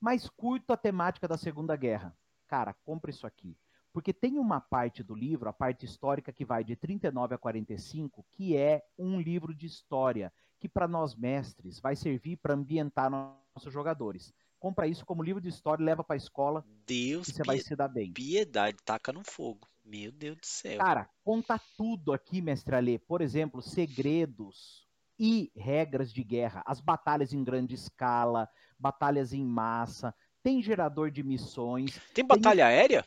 Mas 0.00 0.28
curto 0.28 0.72
a 0.72 0.76
temática 0.76 1.28
da 1.28 1.36
Segunda 1.36 1.76
Guerra. 1.76 2.16
Cara, 2.48 2.74
compra 2.84 3.12
isso 3.12 3.26
aqui. 3.28 3.56
Porque 3.92 4.12
tem 4.12 4.38
uma 4.38 4.60
parte 4.60 5.02
do 5.02 5.14
livro, 5.14 5.48
a 5.48 5.52
parte 5.52 5.84
histórica, 5.84 6.32
que 6.32 6.44
vai 6.44 6.64
de 6.64 6.74
39 6.74 7.34
a 7.34 7.38
45, 7.38 8.26
que 8.32 8.56
é 8.56 8.82
um 8.98 9.20
livro 9.20 9.54
de 9.54 9.66
história, 9.66 10.32
que 10.58 10.68
para 10.68 10.88
nós 10.88 11.14
mestres 11.14 11.78
vai 11.78 11.94
servir 11.94 12.36
para 12.38 12.54
ambientar 12.54 13.08
nossos 13.08 13.72
jogadores. 13.72 14.34
Compra 14.60 14.86
isso 14.86 15.06
como 15.06 15.22
livro 15.22 15.40
de 15.40 15.48
história, 15.48 15.82
leva 15.82 16.04
para 16.04 16.14
a 16.14 16.18
escola 16.18 16.62
Deus, 16.86 17.28
e 17.28 17.32
você 17.32 17.42
vai 17.42 17.58
se 17.58 17.74
dar 17.74 17.88
bem. 17.88 18.12
piedade, 18.12 18.76
taca 18.84 19.10
no 19.10 19.24
fogo. 19.24 19.66
Meu 19.82 20.12
Deus 20.12 20.36
do 20.36 20.46
céu. 20.46 20.78
Cara, 20.78 21.08
conta 21.24 21.58
tudo 21.78 22.12
aqui, 22.12 22.42
mestre 22.42 22.76
Alê. 22.76 22.98
Por 22.98 23.22
exemplo, 23.22 23.62
segredos 23.62 24.86
e 25.18 25.50
regras 25.56 26.12
de 26.12 26.22
guerra. 26.22 26.62
As 26.66 26.78
batalhas 26.78 27.32
em 27.32 27.42
grande 27.42 27.74
escala, 27.74 28.48
batalhas 28.78 29.32
em 29.32 29.44
massa. 29.44 30.14
Tem 30.42 30.62
gerador 30.62 31.10
de 31.10 31.22
missões. 31.22 31.98
Tem 32.12 32.24
batalha 32.24 32.66
aérea? 32.66 33.04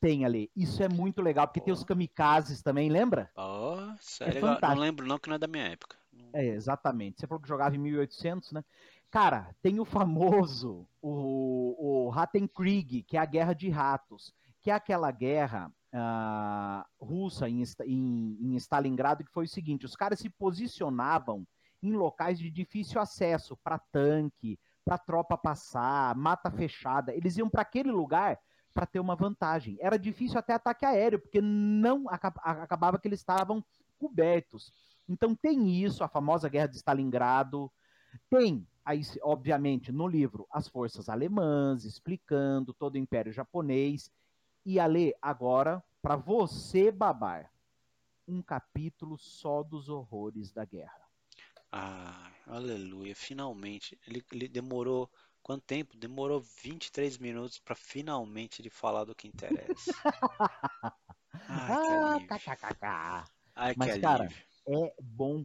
Tem 0.00 0.24
ali. 0.24 0.50
Isso 0.56 0.82
é 0.82 0.88
muito 0.88 1.22
legal, 1.22 1.46
porque 1.46 1.60
tem 1.60 1.72
os 1.72 1.84
kamikazes 1.84 2.60
também, 2.60 2.90
lembra? 2.90 3.30
Ó, 3.36 3.94
isso 4.00 4.24
é, 4.24 4.30
É 4.30 4.32
legal. 4.32 4.58
Não 4.60 4.78
lembro 4.78 5.06
não 5.06 5.18
que 5.18 5.28
não 5.28 5.36
é 5.36 5.38
da 5.38 5.46
minha 5.46 5.64
época. 5.64 5.96
É, 6.32 6.44
exatamente. 6.46 7.20
Você 7.20 7.26
falou 7.26 7.40
que 7.40 7.48
jogava 7.48 7.76
em 7.76 7.78
1800, 7.78 8.52
né? 8.52 8.64
Cara, 9.12 9.54
tem 9.60 9.78
o 9.78 9.84
famoso, 9.84 10.88
o, 11.02 12.06
o 12.06 12.08
Rattenkrieg, 12.08 13.02
que 13.02 13.18
é 13.18 13.20
a 13.20 13.26
Guerra 13.26 13.52
de 13.52 13.68
Ratos, 13.68 14.32
que 14.62 14.70
é 14.70 14.74
aquela 14.74 15.10
guerra 15.10 15.70
ah, 15.92 16.86
russa 16.98 17.46
em, 17.46 17.62
em- 17.84 18.38
em 18.40 18.56
Stalingrado, 18.56 19.22
que 19.22 19.30
foi 19.30 19.44
o 19.44 19.48
seguinte: 19.48 19.84
os 19.84 19.94
caras 19.94 20.18
se 20.18 20.30
posicionavam 20.30 21.46
em 21.82 21.92
locais 21.92 22.38
de 22.38 22.50
difícil 22.50 22.98
acesso 23.02 23.54
para 23.62 23.78
tanque, 23.78 24.58
para 24.82 24.96
tropa 24.96 25.36
passar, 25.36 26.16
mata 26.16 26.50
fechada. 26.50 27.14
Eles 27.14 27.36
iam 27.36 27.50
para 27.50 27.60
aquele 27.60 27.92
lugar 27.92 28.38
para 28.72 28.86
ter 28.86 28.98
uma 28.98 29.14
vantagem. 29.14 29.76
Era 29.78 29.98
difícil 29.98 30.38
até 30.38 30.54
ataque 30.54 30.86
aéreo, 30.86 31.20
porque 31.20 31.42
não 31.42 32.08
aca- 32.08 32.32
acabava 32.42 32.98
que 32.98 33.06
eles 33.06 33.20
estavam 33.20 33.62
cobertos. 33.98 34.72
Então 35.06 35.34
tem 35.34 35.68
isso, 35.84 36.02
a 36.02 36.08
famosa 36.08 36.48
guerra 36.48 36.68
de 36.68 36.76
Stalingrado. 36.76 37.70
Tem, 38.30 38.66
aí, 38.84 39.00
obviamente, 39.22 39.92
no 39.92 40.06
livro, 40.06 40.46
as 40.50 40.68
forças 40.68 41.08
alemãs 41.08 41.84
explicando 41.84 42.74
todo 42.74 42.94
o 42.94 42.98
Império 42.98 43.32
Japonês. 43.32 44.10
E 44.64 44.78
Ale, 44.78 45.14
agora, 45.20 45.82
para 46.00 46.16
você 46.16 46.90
babar, 46.90 47.52
um 48.26 48.42
capítulo 48.42 49.18
só 49.18 49.62
dos 49.62 49.88
horrores 49.88 50.52
da 50.52 50.64
guerra. 50.64 51.02
Ai, 51.70 52.32
aleluia, 52.46 53.14
finalmente. 53.14 53.98
Ele, 54.06 54.24
ele 54.32 54.48
demorou 54.48 55.10
quanto 55.42 55.64
tempo? 55.64 55.96
Demorou 55.96 56.40
23 56.62 57.18
minutos 57.18 57.58
pra 57.58 57.74
finalmente 57.74 58.60
ele 58.60 58.70
falar 58.70 59.04
do 59.04 59.14
que 59.14 59.26
interessa. 59.26 59.92
Ai, 61.48 62.28
que 62.28 62.34
ah, 62.34 62.38
kkkk. 62.38 63.32
Ai, 63.54 63.74
Mas, 63.76 63.98
cara. 63.98 64.28
É 64.68 64.94
bom 65.02 65.44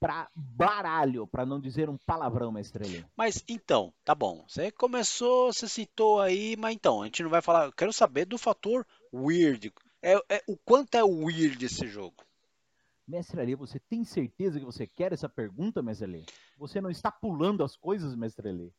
pra 0.00 0.30
baralho, 0.34 1.26
para 1.26 1.44
não 1.44 1.60
dizer 1.60 1.88
um 1.88 1.96
palavrão, 1.98 2.52
mestre. 2.52 3.04
Mas 3.16 3.44
então, 3.48 3.92
tá 4.04 4.14
bom. 4.14 4.44
Você 4.46 4.70
começou, 4.70 5.52
você 5.52 5.68
citou 5.68 6.20
aí, 6.20 6.56
mas 6.56 6.74
então, 6.74 7.02
a 7.02 7.06
gente 7.06 7.22
não 7.22 7.30
vai 7.30 7.42
falar. 7.42 7.66
Eu 7.66 7.72
quero 7.72 7.92
saber 7.92 8.24
do 8.24 8.38
fator 8.38 8.86
weird. 9.12 9.72
É, 10.02 10.14
é- 10.28 10.42
o 10.46 10.56
quanto 10.56 10.94
é 10.94 11.02
weird 11.02 11.64
esse 11.64 11.86
jogo? 11.86 12.16
Mestre 13.06 13.40
Alê, 13.40 13.56
você 13.56 13.80
tem 13.80 14.04
certeza 14.04 14.58
que 14.58 14.66
você 14.66 14.86
quer 14.86 15.12
essa 15.12 15.28
pergunta, 15.28 15.82
mestre 15.82 16.06
Alê? 16.06 16.24
Você 16.58 16.80
não 16.80 16.90
está 16.90 17.10
pulando 17.10 17.64
as 17.64 17.74
coisas, 17.74 18.14
mestre 18.14 18.48
Alê? 18.50 18.70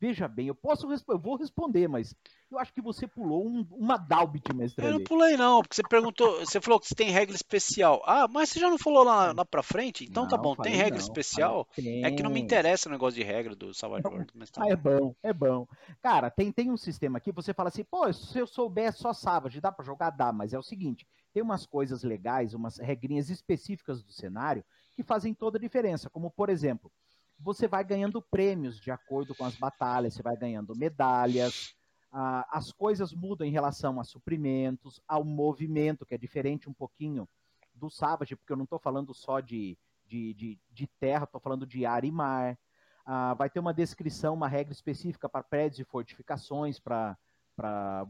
Veja 0.00 0.28
bem, 0.28 0.46
eu 0.46 0.54
posso 0.54 0.86
eu 1.08 1.18
vou 1.18 1.36
responder, 1.36 1.88
mas 1.88 2.14
eu 2.50 2.58
acho 2.58 2.72
que 2.72 2.80
você 2.80 3.06
pulou 3.06 3.46
um- 3.46 3.66
uma 3.70 3.96
Dalbit, 3.96 4.54
mestre 4.54 4.86
Eu 4.86 4.92
não 4.92 5.00
pulei 5.00 5.36
não, 5.36 5.60
porque 5.60 5.74
você 5.74 5.82
perguntou, 5.82 6.38
você 6.46 6.60
falou 6.60 6.78
que 6.78 6.86
você 6.86 6.94
tem 6.94 7.10
regra 7.10 7.34
especial. 7.34 8.00
Ah, 8.06 8.28
mas 8.28 8.48
você 8.50 8.60
já 8.60 8.70
não 8.70 8.78
falou 8.78 9.02
lá, 9.02 9.32
lá 9.32 9.44
pra 9.44 9.62
frente? 9.62 10.04
Então 10.04 10.26
tá 10.26 10.36
Não, 10.36 10.42
bom, 10.42 10.54
tem 10.56 10.74
regra 10.76 10.98
não, 10.98 11.02
especial? 11.02 11.66
falei, 11.74 12.02
É 12.04 12.10
que 12.10 12.22
não 12.22 12.30
me 12.30 12.40
interessa 12.40 12.88
o 12.88 12.92
negócio 12.92 13.16
de 13.20 13.24
regra 13.26 13.56
do 13.56 13.74
Salvador, 13.74 14.24
mas 14.34 14.50
tá 14.50 14.62
Ah, 14.62 14.68
é 14.68 14.76
bom. 14.76 14.76
bom, 14.76 15.14
é 15.22 15.32
bom. 15.32 15.66
Cara, 16.00 16.30
tem, 16.30 16.50
tem 16.52 16.70
um 16.70 16.76
sistema 16.76 17.18
aqui, 17.18 17.32
você 17.32 17.52
fala 17.52 17.68
assim, 17.68 17.84
pô, 17.84 18.12
se 18.12 18.38
eu 18.38 18.46
souber 18.46 18.92
só 18.92 19.12
Savage, 19.12 19.60
dá 19.60 19.70
pra 19.72 19.84
jogar? 19.84 20.10
Dá, 20.10 20.32
mas 20.32 20.52
é 20.52 20.58
o 20.58 20.62
seguinte, 20.62 21.06
tem 21.32 21.42
umas 21.42 21.66
coisas 21.66 22.02
legais, 22.02 22.54
umas 22.54 22.78
regrinhas 22.78 23.30
específicas 23.30 24.02
do 24.02 24.12
cenário 24.12 24.64
que 24.94 25.02
fazem 25.02 25.34
toda 25.34 25.58
a 25.58 25.60
diferença, 25.60 26.08
como 26.10 26.30
por 26.30 26.48
exemplo, 26.50 26.90
você 27.38 27.68
vai 27.68 27.84
ganhando 27.84 28.20
prêmios 28.20 28.80
de 28.80 28.90
acordo 28.90 29.34
com 29.34 29.44
as 29.44 29.56
batalhas, 29.56 30.14
você 30.14 30.22
vai 30.22 30.36
ganhando 30.36 30.76
medalhas, 30.76 31.74
ah, 32.10 32.46
as 32.50 32.72
coisas 32.72 33.12
mudam 33.12 33.46
em 33.46 33.52
relação 33.52 34.00
a 34.00 34.04
suprimentos, 34.04 35.00
ao 35.06 35.24
movimento, 35.24 36.06
que 36.06 36.14
é 36.14 36.18
diferente 36.18 36.68
um 36.68 36.72
pouquinho 36.72 37.28
do 37.74 37.90
Savage, 37.90 38.34
porque 38.34 38.52
eu 38.52 38.56
não 38.56 38.64
estou 38.64 38.78
falando 38.78 39.14
só 39.14 39.40
de, 39.40 39.78
de, 40.06 40.34
de, 40.34 40.58
de 40.70 40.86
terra, 40.98 41.24
estou 41.24 41.40
falando 41.40 41.66
de 41.66 41.86
ar 41.86 42.04
e 42.04 42.10
mar. 42.10 42.58
Ah, 43.04 43.34
vai 43.34 43.48
ter 43.48 43.60
uma 43.60 43.74
descrição, 43.74 44.34
uma 44.34 44.48
regra 44.48 44.72
específica 44.72 45.28
para 45.28 45.42
prédios 45.42 45.80
e 45.80 45.84
fortificações, 45.84 46.78
para 46.78 47.16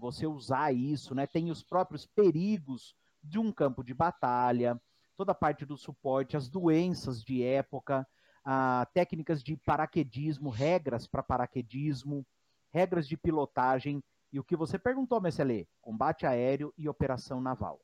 você 0.01 0.27
usar 0.27 0.73
isso, 0.73 1.15
né? 1.15 1.27
Tem 1.27 1.51
os 1.51 1.63
próprios 1.63 2.07
perigos 2.07 2.95
de 3.23 3.39
um 3.39 3.53
campo 3.53 3.85
de 3.85 3.95
batalha, 3.95 4.81
toda 5.17 5.33
a 5.33 5.35
parte 5.35 5.67
do 5.67 5.77
suporte, 5.77 6.37
as 6.37 6.49
doenças 6.49 7.23
de 7.23 7.43
época, 7.43 8.07
ah, 8.51 8.89
técnicas 8.95 9.43
de 9.43 9.59
paraquedismo, 9.59 10.49
regras 10.49 11.07
para 11.07 11.23
paraquedismo, 11.23 12.25
regras 12.71 13.07
de 13.07 13.15
pilotagem 13.15 14.03
e 14.33 14.41
o 14.41 14.45
que 14.45 14.57
você 14.57 14.79
perguntou, 14.79 15.21
Messelê, 15.21 15.69
combate 15.83 16.25
aéreo 16.25 16.73
e 16.75 16.89
operação 16.89 17.43
naval. 17.43 17.79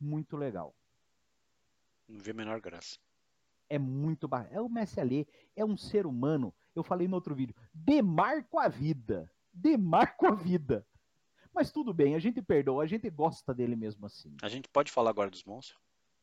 Muito 0.00 0.36
legal. 0.36 0.74
Não 2.08 2.18
vi 2.18 2.32
a 2.32 2.34
menor 2.34 2.60
graça. 2.60 2.98
É 3.70 3.78
muito 3.78 4.28
É 4.50 4.60
o 4.60 4.68
Messelê, 4.68 5.28
é 5.54 5.64
um 5.64 5.76
ser 5.76 6.06
humano. 6.06 6.52
Eu 6.74 6.82
falei 6.82 7.06
no 7.06 7.14
outro 7.14 7.32
vídeo, 7.32 7.54
demarco 7.72 8.58
a 8.58 8.66
vida. 8.66 9.30
Demarco 9.52 10.26
a 10.26 10.34
vida. 10.34 10.84
Mas 11.54 11.70
tudo 11.70 11.94
bem, 11.94 12.16
a 12.16 12.18
gente 12.18 12.42
perdoa, 12.42 12.82
a 12.82 12.86
gente 12.86 13.08
gosta 13.08 13.54
dele 13.54 13.76
mesmo 13.76 14.06
assim. 14.06 14.36
A 14.42 14.48
gente 14.48 14.68
pode 14.68 14.90
falar 14.90 15.10
agora 15.10 15.30
dos 15.30 15.44
monstros? 15.44 15.80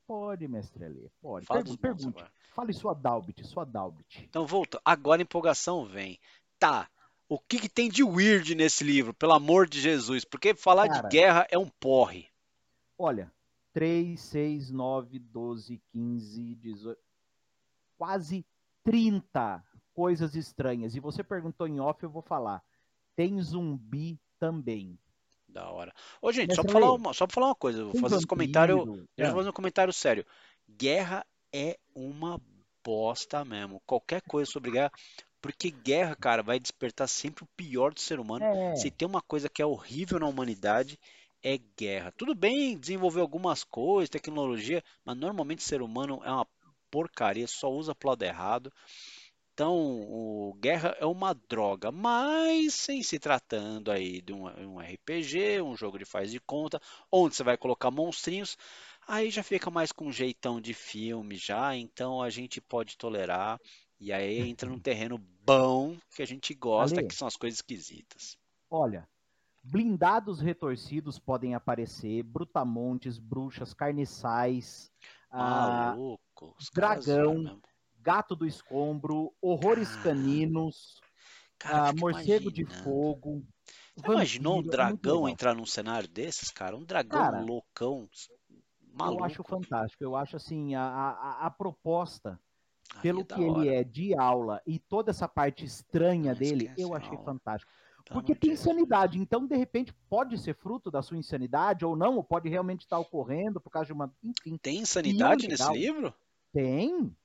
Pode, 0.09 0.47
mestre 0.47 0.85
Alê, 0.85 1.07
pode. 1.21 1.45
Fala 1.45 1.63
pergunte. 1.77 2.07
agora. 2.07 2.31
Fale 2.55 2.73
sua 2.73 2.95
Dalbit, 2.95 3.45
sua 3.45 3.63
Dalbit. 3.63 4.25
Então 4.27 4.43
volta. 4.47 4.81
Agora 4.83 5.21
a 5.21 5.23
empolgação 5.23 5.85
vem. 5.85 6.19
Tá. 6.57 6.89
O 7.27 7.37
que, 7.37 7.59
que 7.59 7.69
tem 7.69 7.87
de 7.87 8.03
weird 8.03 8.55
nesse 8.55 8.83
livro, 8.83 9.13
pelo 9.13 9.33
amor 9.33 9.69
de 9.69 9.79
Jesus? 9.79 10.25
Porque 10.25 10.55
falar 10.55 10.87
Cara. 10.87 11.01
de 11.03 11.09
guerra 11.15 11.47
é 11.51 11.59
um 11.59 11.69
porre. 11.69 12.27
Olha, 12.97 13.31
3, 13.71 14.19
6, 14.19 14.71
9, 14.71 15.19
12, 15.19 15.79
15, 15.91 16.55
18. 16.55 16.99
Quase 17.95 18.43
30 18.83 19.63
coisas 19.93 20.35
estranhas. 20.35 20.95
E 20.95 20.99
você 20.99 21.23
perguntou 21.23 21.67
em 21.67 21.79
off, 21.79 22.01
eu 22.01 22.09
vou 22.09 22.23
falar. 22.23 22.63
Tem 23.15 23.39
zumbi 23.43 24.19
também. 24.39 24.97
Da 25.51 25.69
hora. 25.69 25.93
Ô, 26.21 26.31
gente, 26.31 26.49
Mas 26.49 26.55
só 26.55 26.63
pra, 26.63 26.73
falar 26.73 26.93
uma, 26.93 27.13
só 27.13 27.25
pra 27.25 27.33
falar 27.33 27.47
uma 27.47 27.55
coisa, 27.55 27.83
vou 27.83 27.95
fazer 27.95 28.15
esse 28.15 28.27
comentário. 28.27 28.83
é. 28.83 29.05
Deixa 29.17 29.31
eu 29.31 29.35
fazer 29.35 29.49
um 29.49 29.53
comentário 29.53 29.91
sério. 29.93 30.25
Guerra 30.69 31.25
é 31.53 31.77
uma 31.95 32.39
bosta 32.83 33.43
mesmo. 33.43 33.81
Qualquer 33.85 34.21
coisa 34.21 34.49
sobre 34.49 34.71
guerra. 34.71 34.91
Porque 35.41 35.71
guerra, 35.71 36.15
cara, 36.15 36.43
vai 36.43 36.59
despertar 36.59 37.07
sempre 37.07 37.43
o 37.43 37.49
pior 37.55 37.93
do 37.93 37.99
ser 37.99 38.19
humano. 38.19 38.45
É, 38.45 38.75
Se 38.75 38.91
tem 38.91 39.07
uma 39.07 39.21
coisa 39.21 39.49
que 39.49 39.61
é 39.61 39.65
horrível 39.65 40.19
na 40.19 40.27
humanidade, 40.27 40.99
é 41.41 41.57
guerra. 41.77 42.11
Tudo 42.11 42.35
bem 42.35 42.77
desenvolver 42.77 43.21
algumas 43.21 43.63
coisas, 43.63 44.09
tecnologia, 44.09 44.83
mas 45.05 45.17
normalmente 45.17 45.59
o 45.59 45.63
ser 45.63 45.81
humano 45.81 46.21
é 46.23 46.31
uma 46.31 46.47
porcaria, 46.91 47.47
só 47.47 47.71
usa 47.71 47.95
pro 47.95 48.09
lado 48.09 48.23
errado. 48.23 48.71
Então, 49.59 49.75
o 49.75 50.53
guerra 50.57 50.95
é 51.01 51.05
uma 51.05 51.33
droga, 51.33 51.91
mas 51.91 52.73
sem 52.73 53.03
se 53.03 53.19
tratando 53.19 53.91
aí 53.91 54.21
de 54.21 54.31
um, 54.31 54.45
um 54.45 54.79
RPG, 54.79 55.61
um 55.61 55.75
jogo 55.75 55.99
de 55.99 56.05
faz 56.05 56.31
de 56.31 56.39
conta, 56.39 56.81
onde 57.11 57.35
você 57.35 57.43
vai 57.43 57.57
colocar 57.57 57.91
monstrinhos, 57.91 58.57
aí 59.05 59.29
já 59.29 59.43
fica 59.43 59.69
mais 59.69 59.91
com 59.91 60.05
um 60.05 60.13
jeitão 60.13 60.61
de 60.61 60.73
filme 60.73 61.35
já, 61.35 61.75
então 61.75 62.21
a 62.21 62.29
gente 62.29 62.61
pode 62.61 62.97
tolerar. 62.97 63.59
E 63.99 64.13
aí 64.13 64.39
entra 64.39 64.69
num 64.69 64.79
terreno 64.79 65.17
bom 65.17 65.97
que 66.15 66.21
a 66.21 66.25
gente 66.25 66.53
gosta, 66.53 67.01
Ale. 67.01 67.09
que 67.09 67.13
são 67.13 67.27
as 67.27 67.35
coisas 67.35 67.57
esquisitas. 67.57 68.37
olha. 68.71 69.05
Blindados 69.61 70.39
retorcidos 70.39 71.19
podem 71.19 71.53
aparecer, 71.53 72.23
brutamontes, 72.23 73.19
bruxas, 73.19 73.73
carniçais, 73.73 74.89
ah, 75.29 75.93
os 76.57 76.69
caras 76.69 77.05
dragão. 77.05 77.59
Gato 78.01 78.35
do 78.35 78.45
escombro, 78.45 79.33
horrores 79.41 79.89
Cara, 79.89 80.03
caninos, 80.03 81.01
Cara, 81.57 81.77
eu 81.77 81.83
ah, 81.85 81.93
morcego 81.93 82.51
de 82.51 82.61
imaginando. 82.61 82.83
fogo. 82.83 83.43
Já 83.97 84.07
imaginou 84.13 84.53
um 84.53 84.55
vampiro, 84.57 84.69
é 84.73 84.77
dragão 84.77 85.29
entrar 85.29 85.53
num 85.53 85.65
cenário 85.65 86.07
desses, 86.07 86.49
cara? 86.51 86.75
Um 86.75 86.85
dragão 86.85 87.19
Cara, 87.19 87.41
loucão, 87.41 88.09
Eu 88.79 88.93
maluco. 88.93 89.23
acho 89.23 89.43
fantástico. 89.43 90.03
Eu 90.03 90.15
acho 90.15 90.35
assim, 90.37 90.75
a, 90.75 90.81
a, 90.83 91.45
a 91.47 91.51
proposta, 91.51 92.39
pelo 93.01 93.21
é 93.21 93.23
que 93.25 93.41
ele 93.41 93.67
é 93.67 93.83
de 93.83 94.17
aula 94.17 94.61
e 94.65 94.79
toda 94.79 95.11
essa 95.11 95.27
parte 95.27 95.65
estranha 95.65 96.31
Não 96.33 96.39
dele, 96.39 96.65
esquece 96.65 96.81
eu 96.81 96.95
achei 96.95 97.17
fantástico. 97.17 97.71
Pelo 98.05 98.21
Porque 98.21 98.33
de 98.33 98.39
tem 98.39 98.49
Deus. 98.51 98.61
insanidade, 98.61 99.19
então 99.19 99.45
de 99.45 99.55
repente 99.55 99.93
pode 100.09 100.37
ser 100.37 100.55
fruto 100.55 100.89
da 100.89 101.01
sua 101.01 101.17
insanidade 101.17 101.85
ou 101.85 101.95
não, 101.95 102.15
ou 102.15 102.23
pode 102.23 102.49
realmente 102.49 102.81
estar 102.81 102.97
ocorrendo 102.97 103.59
por 103.59 103.69
causa 103.69 103.87
de 103.87 103.93
uma. 103.93 104.11
Enfim, 104.23 104.57
Tem 104.57 104.77
insanidade 104.77 105.47
nesse 105.47 105.71
livro? 105.71 106.13
tem. 106.51 107.15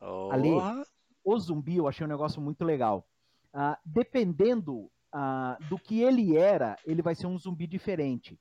Ale, 0.00 0.50
Porra. 0.50 0.86
O 1.24 1.38
zumbi 1.38 1.76
eu 1.76 1.88
achei 1.88 2.06
um 2.06 2.08
negócio 2.08 2.40
muito 2.40 2.64
legal. 2.64 3.06
Ah, 3.52 3.78
dependendo 3.84 4.90
ah, 5.12 5.58
do 5.68 5.78
que 5.78 6.00
ele 6.00 6.36
era, 6.36 6.78
ele 6.84 7.02
vai 7.02 7.14
ser 7.14 7.26
um 7.26 7.38
zumbi 7.38 7.66
diferente. 7.66 8.38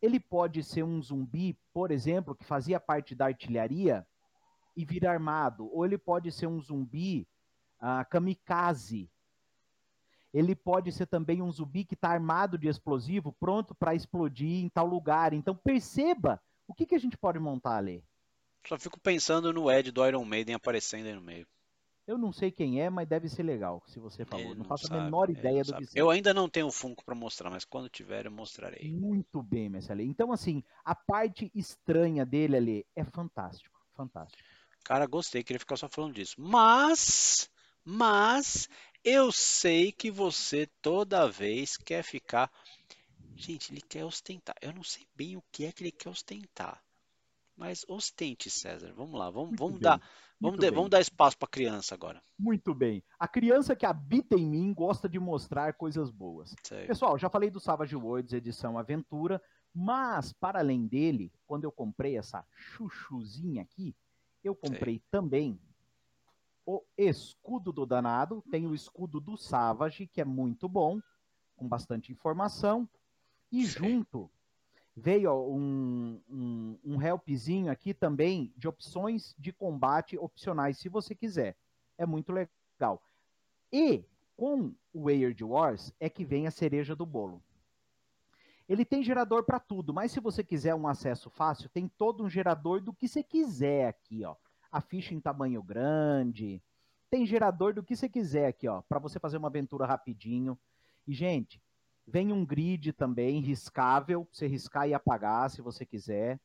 Ele 0.00 0.18
pode 0.18 0.62
ser 0.62 0.82
um 0.82 1.00
zumbi, 1.00 1.58
por 1.72 1.90
exemplo, 1.90 2.34
que 2.34 2.44
fazia 2.44 2.80
parte 2.80 3.14
da 3.14 3.26
artilharia 3.26 4.06
e 4.76 4.84
vira 4.84 5.10
armado. 5.10 5.70
Ou 5.72 5.84
ele 5.84 5.96
pode 5.96 6.32
ser 6.32 6.46
um 6.46 6.60
zumbi 6.60 7.26
ah, 7.78 8.04
kamikaze. 8.04 9.10
Ele 10.32 10.56
pode 10.56 10.90
ser 10.90 11.06
também 11.06 11.40
um 11.40 11.52
zumbi 11.52 11.84
que 11.84 11.94
está 11.94 12.08
armado 12.08 12.58
de 12.58 12.66
explosivo, 12.66 13.32
pronto 13.32 13.74
para 13.74 13.94
explodir 13.94 14.64
em 14.64 14.68
tal 14.68 14.86
lugar. 14.86 15.32
Então 15.32 15.54
perceba 15.54 16.42
o 16.66 16.74
que, 16.74 16.86
que 16.86 16.94
a 16.94 16.98
gente 16.98 17.16
pode 17.16 17.38
montar 17.38 17.76
ali. 17.76 18.04
Só 18.66 18.78
fico 18.78 18.98
pensando 18.98 19.52
no 19.52 19.70
Ed 19.70 19.90
do 19.90 20.06
Iron 20.06 20.24
Maiden 20.24 20.54
aparecendo 20.54 21.06
aí 21.06 21.14
no 21.14 21.20
meio. 21.20 21.46
Eu 22.06 22.18
não 22.18 22.32
sei 22.32 22.50
quem 22.50 22.82
é, 22.82 22.90
mas 22.90 23.08
deve 23.08 23.30
ser 23.30 23.42
legal, 23.42 23.82
se 23.86 23.98
você 23.98 24.26
falou. 24.26 24.44
Ele 24.44 24.56
não 24.56 24.64
faço 24.64 24.86
sabe, 24.86 25.00
a 25.00 25.04
menor 25.04 25.30
ideia 25.30 25.56
não 25.56 25.62
do 25.62 25.70
sabe. 25.70 25.86
que. 25.86 25.98
Eu 25.98 26.10
ainda 26.10 26.34
não 26.34 26.50
tenho 26.50 26.66
o 26.66 26.72
Funko 26.72 27.02
pra 27.02 27.14
mostrar, 27.14 27.48
mas 27.48 27.64
quando 27.64 27.88
tiver 27.88 28.26
eu 28.26 28.30
mostrarei. 28.30 28.90
Muito 28.90 29.42
bem, 29.42 29.70
Messi 29.70 29.90
Então, 30.02 30.30
assim, 30.30 30.62
a 30.84 30.94
parte 30.94 31.50
estranha 31.54 32.26
dele 32.26 32.56
ali 32.56 32.86
é 32.94 33.04
fantástico. 33.04 33.80
Fantástico. 33.94 34.42
Cara, 34.84 35.06
gostei, 35.06 35.42
queria 35.42 35.58
ficar 35.58 35.76
só 35.76 35.88
falando 35.88 36.12
disso. 36.12 36.34
Mas, 36.38 37.50
mas, 37.82 38.68
eu 39.02 39.32
sei 39.32 39.90
que 39.90 40.10
você 40.10 40.66
toda 40.82 41.30
vez 41.30 41.78
quer 41.78 42.02
ficar. 42.02 42.52
Gente, 43.34 43.72
ele 43.72 43.80
quer 43.80 44.04
ostentar. 44.04 44.54
Eu 44.60 44.74
não 44.74 44.84
sei 44.84 45.06
bem 45.16 45.38
o 45.38 45.44
que 45.50 45.64
é 45.64 45.72
que 45.72 45.82
ele 45.82 45.90
quer 45.90 46.10
ostentar. 46.10 46.83
Mas 47.56 47.84
ostente, 47.88 48.50
César. 48.50 48.92
Vamos 48.94 49.18
lá, 49.18 49.30
vamos, 49.30 49.54
vamos 49.56 49.78
dar, 49.78 50.00
vamos, 50.40 50.58
de- 50.58 50.70
vamos 50.70 50.90
dar 50.90 51.00
espaço 51.00 51.38
pra 51.38 51.48
criança 51.48 51.94
agora. 51.94 52.22
Muito 52.38 52.74
bem. 52.74 53.02
A 53.18 53.28
criança 53.28 53.76
que 53.76 53.86
habita 53.86 54.34
em 54.34 54.44
mim 54.44 54.74
gosta 54.74 55.08
de 55.08 55.20
mostrar 55.20 55.74
coisas 55.74 56.10
boas. 56.10 56.54
Sei. 56.64 56.86
Pessoal, 56.86 57.16
já 57.16 57.28
falei 57.30 57.50
do 57.50 57.60
Savage 57.60 57.94
Worlds 57.94 58.32
edição 58.32 58.76
Aventura, 58.76 59.40
mas 59.72 60.32
para 60.32 60.58
além 60.58 60.86
dele, 60.86 61.32
quando 61.46 61.64
eu 61.64 61.72
comprei 61.72 62.18
essa 62.18 62.44
chuchuzinha 62.54 63.62
aqui, 63.62 63.94
eu 64.42 64.54
comprei 64.54 65.00
também 65.10 65.58
o 66.66 66.82
escudo 66.96 67.72
do 67.72 67.86
danado, 67.86 68.42
tem 68.50 68.66
o 68.66 68.74
escudo 68.74 69.20
do 69.20 69.36
Savage, 69.36 70.06
que 70.06 70.20
é 70.20 70.24
muito 70.24 70.68
bom, 70.68 71.00
com 71.56 71.68
bastante 71.68 72.10
informação, 72.10 72.88
e 73.52 73.66
Sei. 73.66 73.80
junto 73.80 74.30
veio 74.96 75.32
um, 75.32 76.20
um, 76.28 76.78
um 76.84 77.02
helpzinho 77.02 77.70
aqui 77.70 77.92
também 77.92 78.52
de 78.56 78.68
opções 78.68 79.34
de 79.38 79.52
combate 79.52 80.16
opcionais, 80.16 80.78
se 80.78 80.88
você 80.88 81.14
quiser. 81.14 81.56
É 81.98 82.06
muito 82.06 82.32
legal. 82.32 83.02
E 83.72 84.04
com 84.36 84.72
o 84.92 85.04
Weird 85.04 85.42
Wars 85.42 85.92
é 85.98 86.08
que 86.08 86.24
vem 86.24 86.46
a 86.46 86.50
cereja 86.50 86.94
do 86.94 87.04
bolo. 87.04 87.42
Ele 88.68 88.84
tem 88.84 89.02
gerador 89.02 89.44
para 89.44 89.60
tudo, 89.60 89.92
mas 89.92 90.12
se 90.12 90.20
você 90.20 90.42
quiser 90.42 90.74
um 90.74 90.88
acesso 90.88 91.28
fácil, 91.28 91.68
tem 91.68 91.86
todo 91.86 92.24
um 92.24 92.30
gerador 92.30 92.80
do 92.80 92.94
que 92.94 93.06
você 93.06 93.22
quiser 93.22 93.88
aqui, 93.88 94.24
ó. 94.24 94.36
A 94.72 94.80
ficha 94.80 95.14
em 95.14 95.20
tamanho 95.20 95.62
grande, 95.62 96.62
tem 97.10 97.26
gerador 97.26 97.74
do 97.74 97.82
que 97.82 97.94
você 97.94 98.08
quiser 98.08 98.46
aqui, 98.46 98.66
ó, 98.66 98.80
para 98.82 98.98
você 98.98 99.20
fazer 99.20 99.36
uma 99.36 99.48
aventura 99.48 99.86
rapidinho. 99.86 100.58
E 101.06 101.12
gente, 101.12 101.62
vem 102.06 102.32
um 102.32 102.44
grid 102.44 102.92
também 102.92 103.40
riscável, 103.40 104.28
você 104.30 104.46
riscar 104.46 104.88
e 104.88 104.94
apagar 104.94 105.50
se 105.50 105.62
você 105.62 105.84
quiser. 105.86 106.40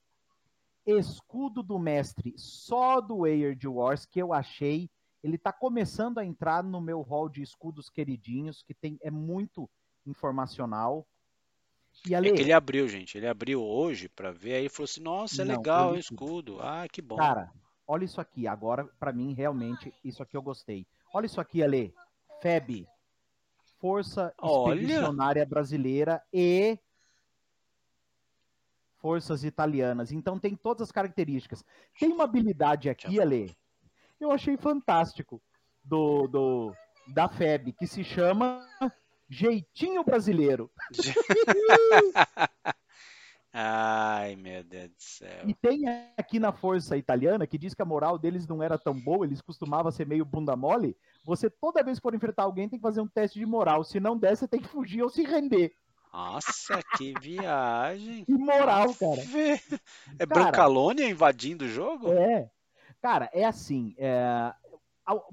Escudo 0.85 1.61
do 1.61 1.77
mestre 1.77 2.33
só 2.37 2.99
do 3.01 3.19
Weird 3.19 3.67
Wars 3.67 4.05
que 4.05 4.19
eu 4.19 4.33
achei 4.33 4.89
ele 5.23 5.35
está 5.35 5.51
começando 5.51 6.17
a 6.17 6.25
entrar 6.25 6.63
no 6.63 6.79
meu 6.79 7.01
hall 7.01 7.27
de 7.27 7.41
escudos 7.41 7.89
queridinhos, 7.89 8.63
que 8.63 8.73
tem 8.73 8.97
é 9.01 9.11
muito 9.11 9.69
informacional. 10.05 11.05
E 12.07 12.13
É 12.13 12.17
Ale, 12.17 12.31
que 12.31 12.41
ele 12.41 12.53
abriu, 12.53 12.87
gente. 12.87 13.17
Ele 13.17 13.27
abriu 13.27 13.61
hoje 13.61 14.07
pra 14.07 14.31
ver, 14.31 14.53
aí 14.55 14.69
falou 14.69 14.85
assim: 14.85 15.01
Nossa, 15.01 15.41
é 15.41 15.45
Não, 15.45 15.55
legal 15.55 15.93
o 15.93 15.97
escudo. 15.97 16.59
Ah, 16.61 16.87
que 16.89 17.01
bom. 17.01 17.17
cara, 17.17 17.51
olha 17.85 18.05
isso 18.05 18.21
aqui. 18.21 18.47
Agora, 18.47 18.85
para 18.99 19.11
mim, 19.11 19.33
realmente, 19.33 19.93
isso 20.03 20.23
aqui 20.23 20.37
eu 20.37 20.41
gostei. 20.41 20.87
Olha 21.13 21.25
isso 21.25 21.41
aqui, 21.41 21.61
Ale. 21.61 21.93
FEB. 22.41 22.87
Força 23.79 24.33
Olha. 24.37 24.79
Expedicionária 24.79 25.45
Brasileira 25.45 26.21
e 26.31 26.77
Forças 28.97 29.43
Italianas. 29.43 30.11
Então 30.11 30.37
tem 30.37 30.55
todas 30.55 30.83
as 30.83 30.91
características. 30.91 31.63
Tem 31.97 32.11
uma 32.11 32.25
habilidade 32.25 32.89
aqui, 32.89 33.19
Ale, 33.19 33.55
eu 34.19 34.31
achei 34.31 34.57
fantástico 34.57 35.41
do, 35.83 36.27
do 36.27 36.75
da 37.07 37.27
FEB, 37.29 37.71
que 37.73 37.87
se 37.87 38.03
chama 38.03 38.67
Jeitinho 39.29 40.03
Brasileiro. 40.03 40.69
Ai, 43.51 44.35
meu 44.35 44.63
Deus 44.63 44.89
do 44.89 45.01
céu. 45.01 45.47
E 45.47 45.53
tem 45.55 45.83
aqui 46.15 46.39
na 46.39 46.51
Força 46.51 46.95
Italiana 46.95 47.47
que 47.47 47.57
diz 47.57 47.73
que 47.73 47.81
a 47.81 47.85
moral 47.85 48.17
deles 48.17 48.47
não 48.47 48.61
era 48.61 48.77
tão 48.77 48.93
boa, 48.93 49.25
eles 49.25 49.41
costumavam 49.41 49.91
ser 49.91 50.05
meio 50.05 50.23
bunda 50.23 50.55
mole. 50.55 50.95
Você, 51.25 51.49
toda 51.49 51.83
vez 51.83 51.97
que 51.97 52.03
for 52.03 52.13
enfrentar 52.13 52.43
alguém, 52.43 52.69
tem 52.69 52.77
que 52.77 52.83
fazer 52.83 53.01
um 53.01 53.07
teste 53.07 53.39
de 53.39 53.45
moral. 53.45 53.83
Se 53.83 53.99
não 53.99 54.17
der, 54.17 54.37
você 54.37 54.47
tem 54.47 54.61
que 54.61 54.67
fugir 54.67 55.01
ou 55.01 55.09
se 55.09 55.23
render. 55.23 55.73
Nossa, 56.13 56.79
que 56.97 57.13
viagem. 57.21 58.25
Que 58.25 58.33
moral, 58.33 58.93
cara. 58.93 59.21
É 60.19 60.25
Brancalônia 60.25 61.09
invadindo 61.09 61.65
o 61.65 61.69
jogo? 61.69 62.11
É. 62.13 62.49
Cara, 63.01 63.29
é 63.33 63.45
assim. 63.45 63.95
É... 63.97 64.53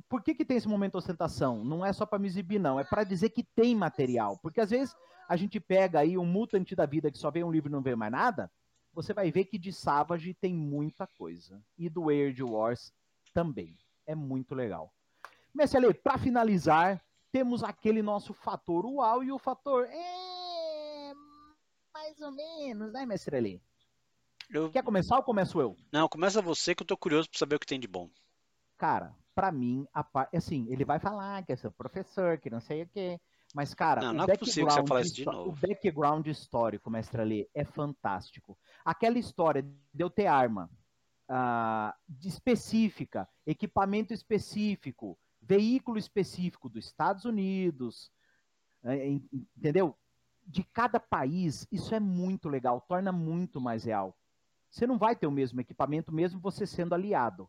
Por 0.09 0.23
que, 0.23 0.35
que 0.35 0.45
tem 0.45 0.57
esse 0.57 0.69
momento 0.69 0.93
de 0.93 0.99
ostentação? 0.99 1.65
Não 1.65 1.85
é 1.85 1.93
só 1.93 2.07
para 2.07 2.19
me 2.19 2.27
exibir, 2.27 2.59
não. 2.59 2.81
É 2.81 2.85
para 2.85 3.05
dizer 3.05 3.31
que 3.31 3.43
tem 3.43 3.75
material. 3.75 4.39
Porque 4.39 4.61
às 4.61 4.71
vezes 4.71 4.95
a 5.29 5.37
gente 5.37 5.61
pega 5.61 6.01
aí 6.01 6.17
um 6.17 6.25
mutante 6.25 6.75
da 6.75 6.87
vida 6.87 7.11
que 7.11 7.19
só 7.19 7.31
vê 7.31 7.43
um 7.43 7.51
livro 7.51 7.69
e 7.69 7.73
não 7.73 7.83
vê 7.83 7.95
mais 7.95 8.13
nada. 8.13 8.51
Você 8.93 9.13
vai 9.13 9.31
ver 9.31 9.45
que 9.45 9.59
de 9.59 9.73
Savage 9.73 10.33
tem 10.35 10.55
muita 10.55 11.07
coisa. 11.07 11.63
E 11.77 11.89
do 11.89 12.05
Weird 12.05 12.43
Wars 12.43 12.93
também. 13.35 13.77
É 14.07 14.15
muito 14.15 14.55
legal. 14.55 14.93
Mestre 15.55 15.93
para 15.95 16.17
finalizar, 16.19 17.03
temos 17.33 17.63
aquele 17.63 18.03
nosso 18.03 18.33
fator 18.33 18.87
uau 18.87 19.23
e 19.23 19.33
o 19.33 19.39
fator. 19.39 19.87
É... 19.91 21.13
Mais 21.93 22.21
ou 22.21 22.31
menos, 22.31 22.93
né, 22.93 23.05
Mestre 23.05 23.37
Ale? 23.37 23.63
Eu... 24.49 24.71
Quer 24.71 24.83
começar 24.83 25.17
ou 25.17 25.23
começo 25.23 25.61
eu? 25.61 25.77
Não, 25.93 26.09
começa 26.09 26.41
você 26.41 26.75
que 26.75 26.83
eu 26.83 26.87
tô 26.87 26.97
curioso 26.97 27.29
para 27.29 27.39
saber 27.39 27.57
o 27.57 27.59
que 27.59 27.67
tem 27.67 27.81
de 27.81 27.89
bom. 27.89 28.09
Cara, 28.79 29.15
para 29.37 29.53
mim, 29.53 29.87
a 29.93 30.03
par... 30.03 30.31
assim, 30.35 30.67
ele 30.71 30.83
vai 30.83 30.99
falar 30.99 31.45
que 31.45 31.53
é 31.53 31.57
seu 31.57 31.71
professor, 31.71 32.39
que 32.39 32.49
não 32.49 32.59
sei 32.59 32.85
o 32.85 32.89
quê. 32.89 33.21
Mas, 33.55 33.75
cara, 33.75 34.01
não, 34.01 34.15
não 34.15 34.25
é 34.25 34.27
novo. 35.27 35.51
o 35.51 35.53
background 35.53 36.27
histórico, 36.27 36.91
mestre 36.91 37.21
Ali, 37.21 37.49
é 37.55 37.63
fantástico. 37.63 38.59
Aquela 38.83 39.19
história 39.19 39.63
de 39.63 40.03
eu 40.03 40.09
ter 40.09 40.27
arma 40.27 40.71
uh, 41.31 41.93
específica, 42.27 43.29
equipamento 43.47 44.15
específico, 44.15 45.19
veículo 45.41 45.99
específico 45.99 46.71
dos 46.71 46.87
Estados 46.87 47.27
Unidos, 47.27 48.11
é, 48.85 49.07
entendeu? 49.55 49.95
De 50.47 50.65
cada 50.65 50.99
país, 50.99 51.69
isso 51.71 51.95
é 51.95 52.01
muito 52.01 52.49
legal, 52.49 52.81
torna 52.81 53.13
muito 53.13 53.61
mais 53.61 53.85
real. 53.85 54.17
Você 54.71 54.87
não 54.87 54.97
vai 54.97 55.15
ter 55.15 55.27
o 55.27 55.31
mesmo 55.31 55.61
equipamento, 55.61 56.11
mesmo 56.11 56.41
você 56.41 56.67
sendo 56.67 56.95
aliado. 56.95 57.49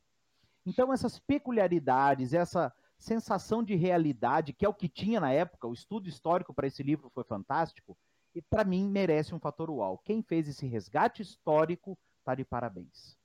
Então, 0.68 0.92
essas 0.92 1.18
peculiaridades, 1.18 2.34
essa 2.34 2.74
sensação 3.00 3.64
de 3.64 3.74
realidade, 3.74 4.52
que 4.52 4.66
é 4.66 4.70
o 4.70 4.74
que 4.74 4.90
tinha 4.90 5.18
na 5.18 5.32
época, 5.32 5.66
o 5.66 5.74
estudo 5.74 6.10
histórico 6.10 6.54
para 6.54 6.68
esse 6.68 6.84
livro 6.84 7.10
foi 7.10 7.24
fantástico, 7.24 7.98
e 8.36 8.42
para 8.42 8.66
mim 8.66 8.90
merece 8.90 9.34
um 9.34 9.40
fator 9.40 9.70
uau. 9.70 9.98
Quem 10.00 10.22
fez 10.22 10.46
esse 10.46 10.68
resgate 10.68 11.22
histórico 11.22 11.98
está 12.20 12.36
de 12.36 12.44
parabéns. 12.44 13.18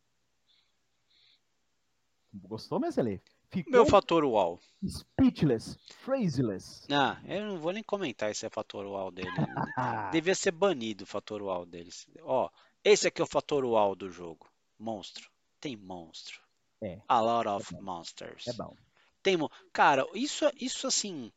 Gostou, 2.33 2.79
Mesele? 2.79 3.21
Ficou 3.51 3.73
Meu 3.73 3.87
fator 3.87 4.25
uau. 4.25 4.61
Speechless, 4.87 5.77
phraseless. 6.05 6.87
Ah, 6.93 7.21
eu 7.25 7.45
não 7.45 7.59
vou 7.59 7.73
nem 7.73 7.83
comentar 7.83 8.31
esse 8.31 8.47
é 8.47 8.51
fator 8.51 8.87
uau 8.87 9.11
dele. 9.11 9.29
Devia 10.13 10.35
ser 10.37 10.53
banido 10.53 11.03
o 11.03 11.09
fator 11.09 11.43
uau 11.43 11.67
deles. 11.67 12.09
Ó, 12.23 12.49
esse 12.85 13.09
aqui 13.09 13.21
é 13.21 13.25
o 13.25 13.29
fator 13.29 13.65
uau 13.65 13.97
do 13.97 14.09
jogo. 14.09 14.49
Monstro. 14.79 15.29
Tem 15.61 15.77
monstro. 15.77 16.41
É. 16.83 17.01
A 17.09 17.21
lot 17.21 17.49
of 17.49 17.75
é 17.75 17.81
monsters. 17.81 18.47
É 18.49 18.53
bom. 18.53 18.77
Tem, 19.23 19.37
cara, 19.73 20.05
isso, 20.15 20.51
isso 20.57 20.87
assim, 20.87 21.31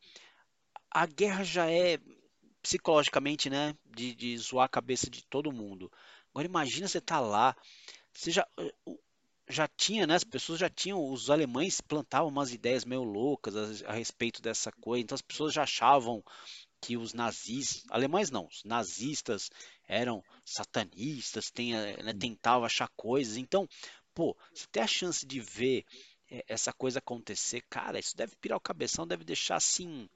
a 0.89 1.05
guerra 1.05 1.43
já 1.43 1.69
é 1.69 1.99
psicologicamente, 2.61 3.47
né, 3.47 3.75
de, 3.95 4.15
de 4.15 4.37
zoar 4.39 4.65
a 4.65 4.69
cabeça 4.69 5.07
de 5.07 5.23
todo 5.25 5.51
mundo. 5.51 5.91
Agora 6.31 6.47
imagina 6.47 6.87
você 6.87 6.99
tá 6.99 7.19
lá, 7.19 7.55
você 8.11 8.31
já, 8.31 8.47
já 9.47 9.67
tinha, 9.67 10.07
né, 10.07 10.15
as 10.15 10.23
pessoas 10.23 10.59
já 10.59 10.69
tinham, 10.69 10.99
os 11.11 11.29
alemães 11.29 11.79
plantavam 11.79 12.29
umas 12.29 12.51
ideias 12.51 12.83
meio 12.83 13.03
loucas 13.03 13.55
a, 13.55 13.91
a 13.91 13.93
respeito 13.93 14.41
dessa 14.41 14.71
coisa, 14.71 15.03
então 15.03 15.15
as 15.15 15.21
pessoas 15.21 15.53
já 15.53 15.61
achavam 15.61 16.23
que 16.81 16.97
os 16.97 17.13
nazistas, 17.13 17.83
alemães 17.89 18.31
não, 18.31 18.47
os 18.47 18.63
nazistas 18.63 19.49
eram 19.87 20.23
satanistas, 20.43 21.51
tem, 21.51 21.75
eh, 21.75 22.01
né, 22.03 22.13
tentavam 22.13 22.65
achar 22.65 22.89
coisas, 22.95 23.37
então, 23.37 23.67
pô, 24.15 24.35
você 24.53 24.65
tem 24.71 24.81
a 24.81 24.87
chance 24.87 25.25
de 25.25 25.39
ver 25.39 25.85
é, 26.31 26.43
essa 26.47 26.73
coisa 26.73 26.99
acontecer, 26.99 27.61
cara, 27.69 27.99
isso 27.99 28.17
deve 28.17 28.35
pirar 28.37 28.57
o 28.57 28.61
cabeção, 28.61 29.05
deve 29.05 29.23
deixar 29.23 29.57
assim. 29.57 30.09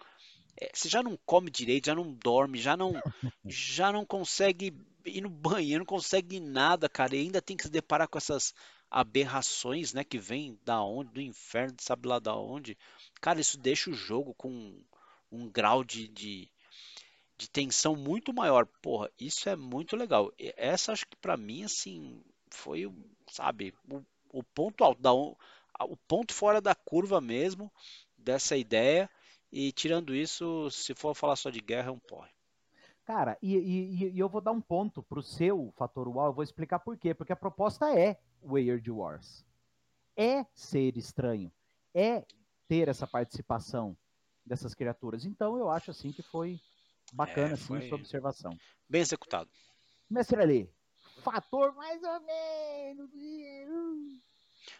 É, 0.59 0.71
você 0.73 0.89
já 0.89 1.03
não 1.03 1.17
come 1.25 1.51
direito, 1.51 1.87
já 1.87 1.95
não 1.95 2.11
dorme, 2.11 2.57
já 2.57 2.75
não, 2.75 2.93
já 3.45 3.91
não 3.91 4.05
consegue 4.05 4.73
ir 5.05 5.21
no 5.21 5.29
banheiro, 5.29 5.79
não 5.79 5.85
consegue 5.85 6.39
nada, 6.39 6.89
cara, 6.89 7.15
e 7.15 7.19
ainda 7.19 7.41
tem 7.41 7.55
que 7.55 7.63
se 7.63 7.69
deparar 7.69 8.07
com 8.07 8.17
essas 8.17 8.53
aberrações, 8.89 9.93
né, 9.93 10.03
que 10.03 10.17
vem 10.17 10.57
da 10.65 10.81
onde, 10.81 11.11
do 11.11 11.21
inferno, 11.21 11.75
sabe 11.79 12.07
lá 12.07 12.17
da 12.17 12.35
onde. 12.35 12.77
Cara, 13.21 13.39
isso 13.39 13.57
deixa 13.57 13.89
o 13.89 13.93
jogo 13.93 14.33
com 14.33 14.81
um 15.31 15.47
grau 15.47 15.83
de, 15.83 16.07
de, 16.07 16.49
de 17.37 17.49
tensão 17.49 17.95
muito 17.95 18.33
maior. 18.33 18.65
Porra, 18.81 19.11
isso 19.19 19.47
é 19.47 19.55
muito 19.55 19.95
legal. 19.95 20.33
Essa 20.39 20.91
acho 20.91 21.05
que 21.05 21.15
para 21.17 21.37
mim, 21.37 21.63
assim, 21.63 22.19
foi, 22.51 22.91
sabe, 23.31 23.73
o, 23.89 24.03
o 24.31 24.43
ponto 24.43 24.83
alto 24.83 25.01
da 25.01 25.13
o 25.13 25.95
ponto 26.07 26.33
fora 26.33 26.59
da 26.59 26.75
curva 26.75 27.21
mesmo 27.21 27.71
dessa 28.17 28.57
ideia. 28.57 29.09
E 29.51 29.71
tirando 29.71 30.13
isso, 30.13 30.69
se 30.69 30.93
for 30.93 31.15
falar 31.15 31.35
só 31.35 31.49
de 31.49 31.61
guerra, 31.61 31.89
é 31.89 31.91
um 31.91 31.99
porre. 31.99 32.29
Cara, 33.05 33.37
e, 33.41 33.55
e, 33.55 34.11
e 34.11 34.19
eu 34.19 34.29
vou 34.29 34.41
dar 34.41 34.51
um 34.51 34.61
ponto 34.61 35.01
pro 35.01 35.23
seu 35.23 35.73
fator 35.75 36.07
UAU, 36.07 36.27
eu 36.27 36.33
vou 36.33 36.43
explicar 36.43 36.79
por 36.79 36.95
quê. 36.95 37.13
Porque 37.13 37.33
a 37.33 37.35
proposta 37.35 37.97
é 37.97 38.19
Weird 38.43 38.91
Wars. 38.91 39.43
É 40.15 40.45
ser 40.53 40.95
estranho. 40.95 41.51
É 41.93 42.23
ter 42.67 42.87
essa 42.87 43.07
participação 43.07 43.97
dessas 44.45 44.75
criaturas. 44.75 45.25
Então 45.25 45.57
eu 45.57 45.71
acho 45.71 45.89
assim 45.89 46.11
que 46.11 46.21
foi 46.21 46.59
bacana 47.11 47.53
é, 47.53 47.57
foi... 47.57 47.87
sua 47.87 47.97
observação. 47.97 48.55
Bem 48.87 49.01
executado. 49.01 49.49
Mestre 50.07 50.41
Ali, 50.41 50.71
fator 51.19 51.73
mais 51.75 52.01
ou 52.03 52.19
menos. 52.21 53.09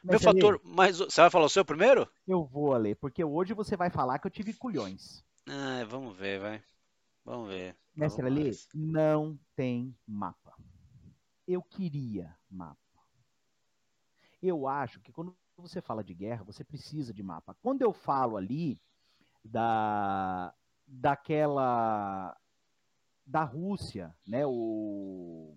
Meu 0.04 0.20
fator, 0.20 0.62
mas 0.64 1.00
você 1.00 1.22
vai 1.22 1.30
falar 1.30 1.46
o 1.46 1.50
seu 1.50 1.66
primeiro? 1.66 2.10
Eu 2.28 2.44
vou, 2.44 2.74
Ale, 2.74 2.96
porque 2.96 3.24
hoje 3.24 3.54
você 3.54 3.76
vai 3.76 3.90
falar 3.90 4.20
que 4.20 4.28
eu 4.28 4.32
tive 4.32 4.54
culhões. 4.54 5.24
Ah, 5.48 5.84
vamos 5.88 6.16
ver, 6.16 6.40
vai. 6.40 6.64
Vamos 7.26 7.50
ver. 7.50 7.76
Mestre 7.96 8.26
Ali, 8.26 8.52
não 8.74 9.38
tem 9.56 9.96
mapa. 10.08 10.54
Eu 11.48 11.62
queria 11.62 12.36
mapa. 12.50 12.78
Eu 14.42 14.68
acho 14.68 15.02
que 15.02 15.12
quando 15.12 15.36
você 15.58 15.82
fala 15.82 16.04
de 16.04 16.14
guerra, 16.14 16.44
você 16.44 16.64
precisa 16.64 17.14
de 17.14 17.22
mapa. 17.22 17.56
Quando 17.62 17.82
eu 17.82 17.92
falo 17.92 18.38
ali 18.38 18.82
da 19.44 20.54
daquela 20.88 22.36
da 23.26 23.44
Rússia, 23.44 24.16
né, 24.26 24.46
o 24.46 25.56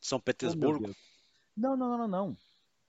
São 0.00 0.18
Petersburgo. 0.18 0.90
Oh, 0.90 0.94
não, 1.56 1.76
não, 1.76 1.98
não, 1.98 2.08
não. 2.08 2.36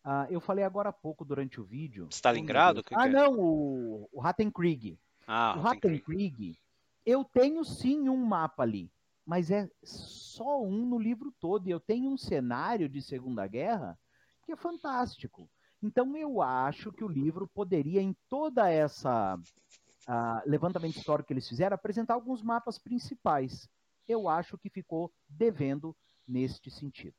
Ah, 0.03 0.25
eu 0.29 0.39
falei 0.39 0.63
agora 0.63 0.89
há 0.89 0.93
pouco 0.93 1.23
durante 1.23 1.59
o 1.59 1.63
vídeo. 1.63 2.07
Stalingrado? 2.09 2.83
Que 2.83 2.95
ah, 2.95 3.01
que 3.01 3.07
é? 3.07 3.11
não, 3.11 3.37
o, 3.39 4.09
o 4.11 4.19
Rattenkrieg. 4.19 4.97
Ah, 5.27 5.55
o 5.57 5.61
Rattenkrieg, 5.61 6.57
eu 7.05 7.23
tenho 7.23 7.63
sim 7.63 8.09
um 8.09 8.17
mapa 8.17 8.63
ali, 8.63 8.91
mas 9.25 9.51
é 9.51 9.69
só 9.83 10.61
um 10.61 10.85
no 10.85 10.97
livro 10.97 11.31
todo. 11.39 11.67
E 11.67 11.71
eu 11.71 11.79
tenho 11.79 12.09
um 12.09 12.17
cenário 12.17 12.89
de 12.89 13.01
Segunda 13.01 13.45
Guerra 13.45 13.97
que 14.43 14.51
é 14.51 14.55
fantástico. 14.55 15.49
Então 15.83 16.15
eu 16.17 16.41
acho 16.41 16.91
que 16.91 17.03
o 17.03 17.07
livro 17.07 17.47
poderia, 17.47 18.01
em 18.01 18.15
toda 18.29 18.69
essa 18.69 19.35
uh, 19.35 20.49
levantamento 20.49 20.97
histórico 20.97 21.27
que 21.27 21.33
eles 21.33 21.47
fizeram, 21.47 21.75
apresentar 21.75 22.15
alguns 22.15 22.41
mapas 22.41 22.77
principais. 22.77 23.69
Eu 24.07 24.27
acho 24.27 24.57
que 24.57 24.69
ficou 24.69 25.11
devendo 25.27 25.95
neste 26.27 26.69
sentido. 26.69 27.15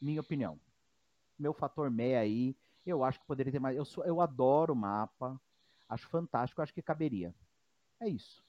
Minha 0.00 0.20
opinião 0.20 0.58
meu 1.40 1.54
fator 1.54 1.90
Mé 1.90 2.18
aí, 2.18 2.54
eu 2.84 3.02
acho 3.02 3.18
que 3.18 3.26
poderia 3.26 3.50
ter 3.50 3.58
mais. 3.58 3.76
Eu, 3.76 3.84
sou, 3.84 4.04
eu 4.04 4.20
adoro 4.20 4.74
o 4.74 4.76
mapa, 4.76 5.40
acho 5.88 6.06
fantástico, 6.08 6.60
acho 6.60 6.74
que 6.74 6.82
caberia. 6.82 7.34
É 7.98 8.08
isso. 8.08 8.44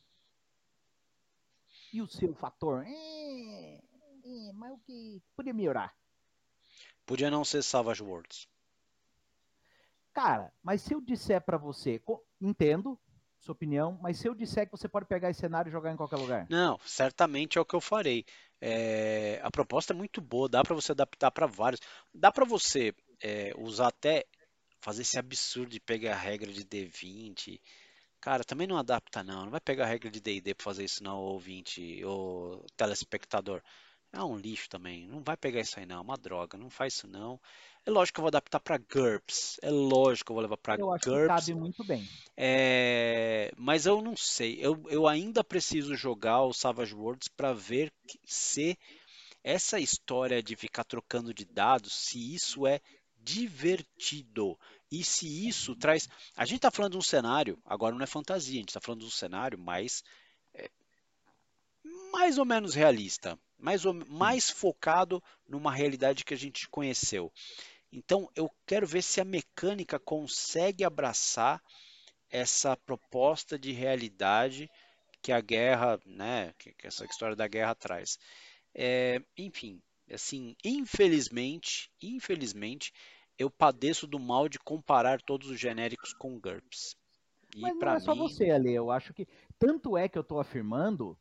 E 1.93 2.01
o 2.01 2.07
seu 2.07 2.33
fator? 2.35 2.83
É, 2.85 3.81
é, 4.23 4.53
mas 4.53 4.73
o 4.73 4.77
que 4.79 5.21
podia 5.35 5.53
melhorar? 5.53 5.95
Podia 7.05 7.31
não 7.31 7.43
ser 7.43 7.63
Savage 7.63 8.03
Worlds. 8.03 8.47
Cara, 10.13 10.53
mas 10.61 10.81
se 10.81 10.93
eu 10.93 11.01
disser 11.01 11.41
para 11.41 11.57
você, 11.57 12.01
entendo 12.39 12.99
sua 13.41 13.53
opinião, 13.53 13.97
mas 14.01 14.17
se 14.17 14.27
eu 14.27 14.35
disser 14.35 14.65
que 14.65 14.71
você 14.71 14.87
pode 14.87 15.07
pegar 15.07 15.29
esse 15.29 15.39
cenário 15.39 15.69
e 15.69 15.71
jogar 15.71 15.91
em 15.91 15.97
qualquer 15.97 16.17
lugar? 16.17 16.45
Não, 16.49 16.79
certamente 16.85 17.57
é 17.57 17.61
o 17.61 17.65
que 17.65 17.75
eu 17.75 17.81
farei. 17.81 18.23
É, 18.61 19.39
a 19.43 19.49
proposta 19.49 19.93
é 19.93 19.95
muito 19.95 20.21
boa, 20.21 20.47
dá 20.47 20.63
para 20.63 20.75
você 20.75 20.91
adaptar 20.91 21.31
para 21.31 21.47
vários. 21.47 21.81
Dá 22.13 22.31
para 22.31 22.45
você 22.45 22.93
é, 23.21 23.51
usar 23.57 23.87
até 23.87 24.25
fazer 24.79 25.01
esse 25.01 25.17
absurdo 25.17 25.71
de 25.71 25.79
pegar 25.79 26.13
a 26.13 26.17
regra 26.17 26.51
de 26.51 26.63
D20. 26.63 27.59
Cara, 28.19 28.43
também 28.43 28.67
não 28.67 28.77
adapta 28.77 29.23
não. 29.23 29.45
Não 29.45 29.51
vai 29.51 29.59
pegar 29.59 29.85
a 29.85 29.87
regra 29.87 30.11
de 30.11 30.21
D&D 30.21 30.53
pra 30.53 30.63
fazer 30.63 30.83
isso 30.83 31.03
não, 31.03 31.19
ouvinte, 31.19 32.03
ou 32.05 32.63
telespectador. 32.77 33.63
É 34.13 34.23
um 34.23 34.37
lixo 34.37 34.69
também. 34.69 35.07
Não 35.07 35.23
vai 35.23 35.35
pegar 35.35 35.61
isso 35.61 35.79
aí 35.79 35.85
não, 35.87 35.97
é 35.97 36.01
uma 36.01 36.17
droga. 36.17 36.57
Não 36.57 36.69
faz 36.69 36.93
isso 36.93 37.07
não. 37.07 37.39
É 37.85 37.89
lógico 37.89 38.15
que 38.15 38.19
eu 38.19 38.23
vou 38.23 38.27
adaptar 38.29 38.59
para 38.59 38.77
GURPS. 38.77 39.59
É 39.61 39.69
lógico 39.69 40.27
que 40.27 40.31
eu 40.31 40.35
vou 40.35 40.43
levar 40.43 40.57
para 40.57 40.77
GURPS. 40.77 41.07
Eu 41.07 41.13
acho 41.13 41.21
que 41.21 41.27
cabe 41.27 41.59
muito 41.59 41.83
bem. 41.83 42.07
É... 42.37 43.51
Mas 43.57 43.85
eu 43.85 44.01
não 44.01 44.15
sei. 44.15 44.57
Eu, 44.59 44.83
eu 44.89 45.07
ainda 45.07 45.43
preciso 45.43 45.95
jogar 45.95 46.43
o 46.43 46.53
Savage 46.53 46.93
Worlds 46.93 47.27
para 47.27 47.53
ver 47.53 47.91
se 48.23 48.77
essa 49.43 49.79
história 49.79 50.43
de 50.43 50.55
ficar 50.55 50.83
trocando 50.83 51.33
de 51.33 51.45
dados, 51.45 51.93
se 51.93 52.35
isso 52.35 52.67
é 52.67 52.79
divertido. 53.17 54.57
E 54.91 55.03
se 55.03 55.47
isso 55.47 55.75
traz. 55.75 56.09
A 56.35 56.45
gente 56.45 56.57
está 56.57 56.69
falando 56.69 56.93
de 56.93 56.97
um 56.97 57.01
cenário, 57.01 57.57
agora 57.65 57.95
não 57.95 58.03
é 58.03 58.07
fantasia, 58.07 58.55
a 58.55 58.59
gente 58.59 58.69
está 58.69 58.81
falando 58.81 59.01
de 59.01 59.07
um 59.07 59.11
cenário 59.11 59.57
mais. 59.57 60.03
É, 60.53 60.69
mais 62.11 62.37
ou 62.37 62.45
menos 62.45 62.75
realista, 62.75 63.39
mais, 63.57 63.85
ou, 63.85 63.93
mais 63.93 64.49
focado 64.49 65.23
numa 65.47 65.71
realidade 65.71 66.25
que 66.25 66.33
a 66.33 66.37
gente 66.37 66.67
conheceu. 66.67 67.31
Então 67.91 68.29
eu 68.35 68.49
quero 68.65 68.87
ver 68.87 69.01
se 69.01 69.19
a 69.19 69.25
mecânica 69.25 69.99
consegue 69.99 70.83
abraçar 70.83 71.61
essa 72.29 72.77
proposta 72.77 73.59
de 73.59 73.71
realidade 73.71 74.69
que 75.21 75.31
a 75.31 75.41
guerra, 75.41 75.99
né, 76.05 76.53
que, 76.57 76.73
que 76.73 76.87
essa 76.87 77.05
história 77.05 77.35
da 77.35 77.47
guerra 77.47 77.75
traz. 77.75 78.17
É, 78.73 79.21
enfim, 79.37 79.81
assim, 80.11 80.55
infelizmente, 80.63 81.91
infelizmente, 82.01 82.93
eu 83.37 83.49
padeço 83.49 84.07
do 84.07 84.19
mal 84.19 84.47
de 84.47 84.57
comparar 84.59 85.21
todos 85.21 85.49
os 85.49 85.59
genéricos 85.59 86.13
com 86.13 86.39
GURPS. 86.39 86.95
E 87.55 87.61
Mas 87.61 87.75
não 87.77 87.93
é 87.93 87.99
só 87.99 88.15
você, 88.15 88.49
Ale. 88.49 88.73
Eu 88.73 88.89
acho 88.89 89.13
que 89.13 89.27
tanto 89.59 89.97
é 89.97 90.07
que 90.07 90.17
eu 90.17 90.21
estou 90.21 90.39
afirmando, 90.39 91.17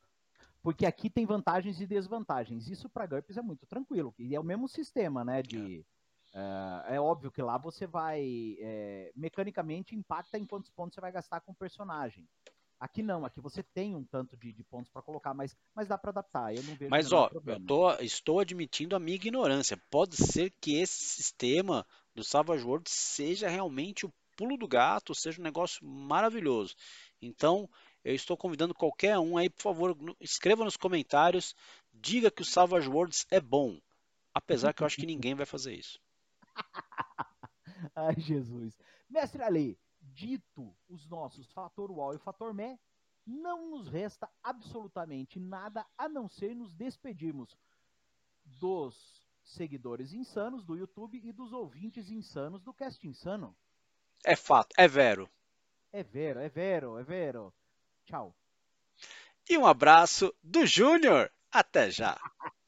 porque 0.62 0.86
aqui 0.86 1.10
tem 1.10 1.26
vantagens 1.26 1.80
e 1.80 1.86
desvantagens. 1.86 2.68
Isso 2.68 2.88
para 2.88 3.06
GURPS 3.06 3.36
é 3.36 3.42
muito 3.42 3.66
tranquilo. 3.66 4.14
E 4.18 4.34
é 4.34 4.40
o 4.40 4.44
mesmo 4.44 4.68
sistema, 4.68 5.24
né? 5.24 5.42
De 5.42 5.80
é, 5.80 5.84
é 6.88 7.00
óbvio 7.00 7.30
que 7.30 7.42
lá 7.42 7.58
você 7.58 7.86
vai 7.86 8.56
é, 8.60 9.12
mecanicamente 9.16 9.94
impacta 9.94 10.38
em 10.38 10.46
quantos 10.46 10.70
pontos 10.70 10.94
você 10.94 11.00
vai 11.00 11.12
gastar 11.12 11.40
com 11.40 11.52
o 11.52 11.56
personagem. 11.56 12.28
Aqui 12.78 13.02
não, 13.02 13.26
aqui 13.26 13.40
você 13.40 13.62
tem 13.62 13.94
um 13.94 14.02
tanto 14.02 14.38
de, 14.38 14.54
de 14.54 14.64
pontos 14.64 14.90
para 14.90 15.02
colocar, 15.02 15.34
mas, 15.34 15.54
mas 15.74 15.86
dá 15.86 15.98
para 15.98 16.12
adaptar. 16.12 16.54
Eu 16.54 16.62
não 16.62 16.74
vejo 16.74 16.90
mas 16.90 17.12
ó, 17.12 17.28
eu 17.46 17.60
tô, 17.66 17.92
estou 17.96 18.40
admitindo 18.40 18.96
a 18.96 18.98
minha 18.98 19.16
ignorância. 19.16 19.76
Pode 19.90 20.16
ser 20.16 20.50
que 20.58 20.76
esse 20.80 21.04
sistema 21.04 21.86
do 22.14 22.24
Savage 22.24 22.64
World 22.64 22.88
seja 22.88 23.50
realmente 23.50 24.06
o 24.06 24.12
pulo 24.34 24.56
do 24.56 24.66
gato, 24.66 25.14
seja 25.14 25.38
um 25.38 25.44
negócio 25.44 25.84
maravilhoso. 25.84 26.74
Então, 27.20 27.68
eu 28.02 28.14
estou 28.14 28.34
convidando 28.34 28.72
qualquer 28.72 29.18
um 29.18 29.36
aí, 29.36 29.50
por 29.50 29.62
favor, 29.62 30.16
escreva 30.18 30.64
nos 30.64 30.78
comentários, 30.78 31.54
diga 31.92 32.30
que 32.30 32.40
o 32.40 32.46
Savage 32.46 32.88
Worlds 32.88 33.26
é 33.30 33.40
bom. 33.40 33.78
Apesar 34.32 34.72
que 34.72 34.82
eu 34.82 34.86
acho 34.86 34.96
que 34.96 35.04
ninguém 35.04 35.34
vai 35.34 35.44
fazer 35.44 35.74
isso. 35.74 36.00
Ai, 37.94 38.14
Jesus. 38.18 38.78
Mestre 39.08 39.42
Ali, 39.42 39.78
dito 40.00 40.74
os 40.88 41.06
nossos 41.08 41.50
fator 41.52 41.90
UOL 41.90 42.14
e 42.14 42.18
fator 42.18 42.52
ME, 42.54 42.78
não 43.26 43.70
nos 43.70 43.88
resta 43.88 44.28
absolutamente 44.42 45.38
nada 45.38 45.86
a 45.96 46.08
não 46.08 46.28
ser 46.28 46.54
nos 46.54 46.74
despedirmos 46.74 47.56
dos 48.44 49.22
seguidores 49.44 50.12
insanos 50.12 50.64
do 50.64 50.76
YouTube 50.76 51.20
e 51.22 51.32
dos 51.32 51.52
ouvintes 51.52 52.10
insanos 52.10 52.62
do 52.62 52.72
Cast 52.72 53.06
Insano. 53.06 53.56
É 54.24 54.36
fato, 54.36 54.74
é 54.76 54.86
vero. 54.86 55.28
É 55.92 56.02
vero, 56.02 56.40
é 56.40 56.48
vero, 56.48 56.98
é 56.98 57.02
vero. 57.02 57.52
Tchau. 58.04 58.34
E 59.48 59.56
um 59.58 59.66
abraço 59.66 60.34
do 60.42 60.66
Júnior. 60.66 61.30
Até 61.50 61.90
já. 61.90 62.16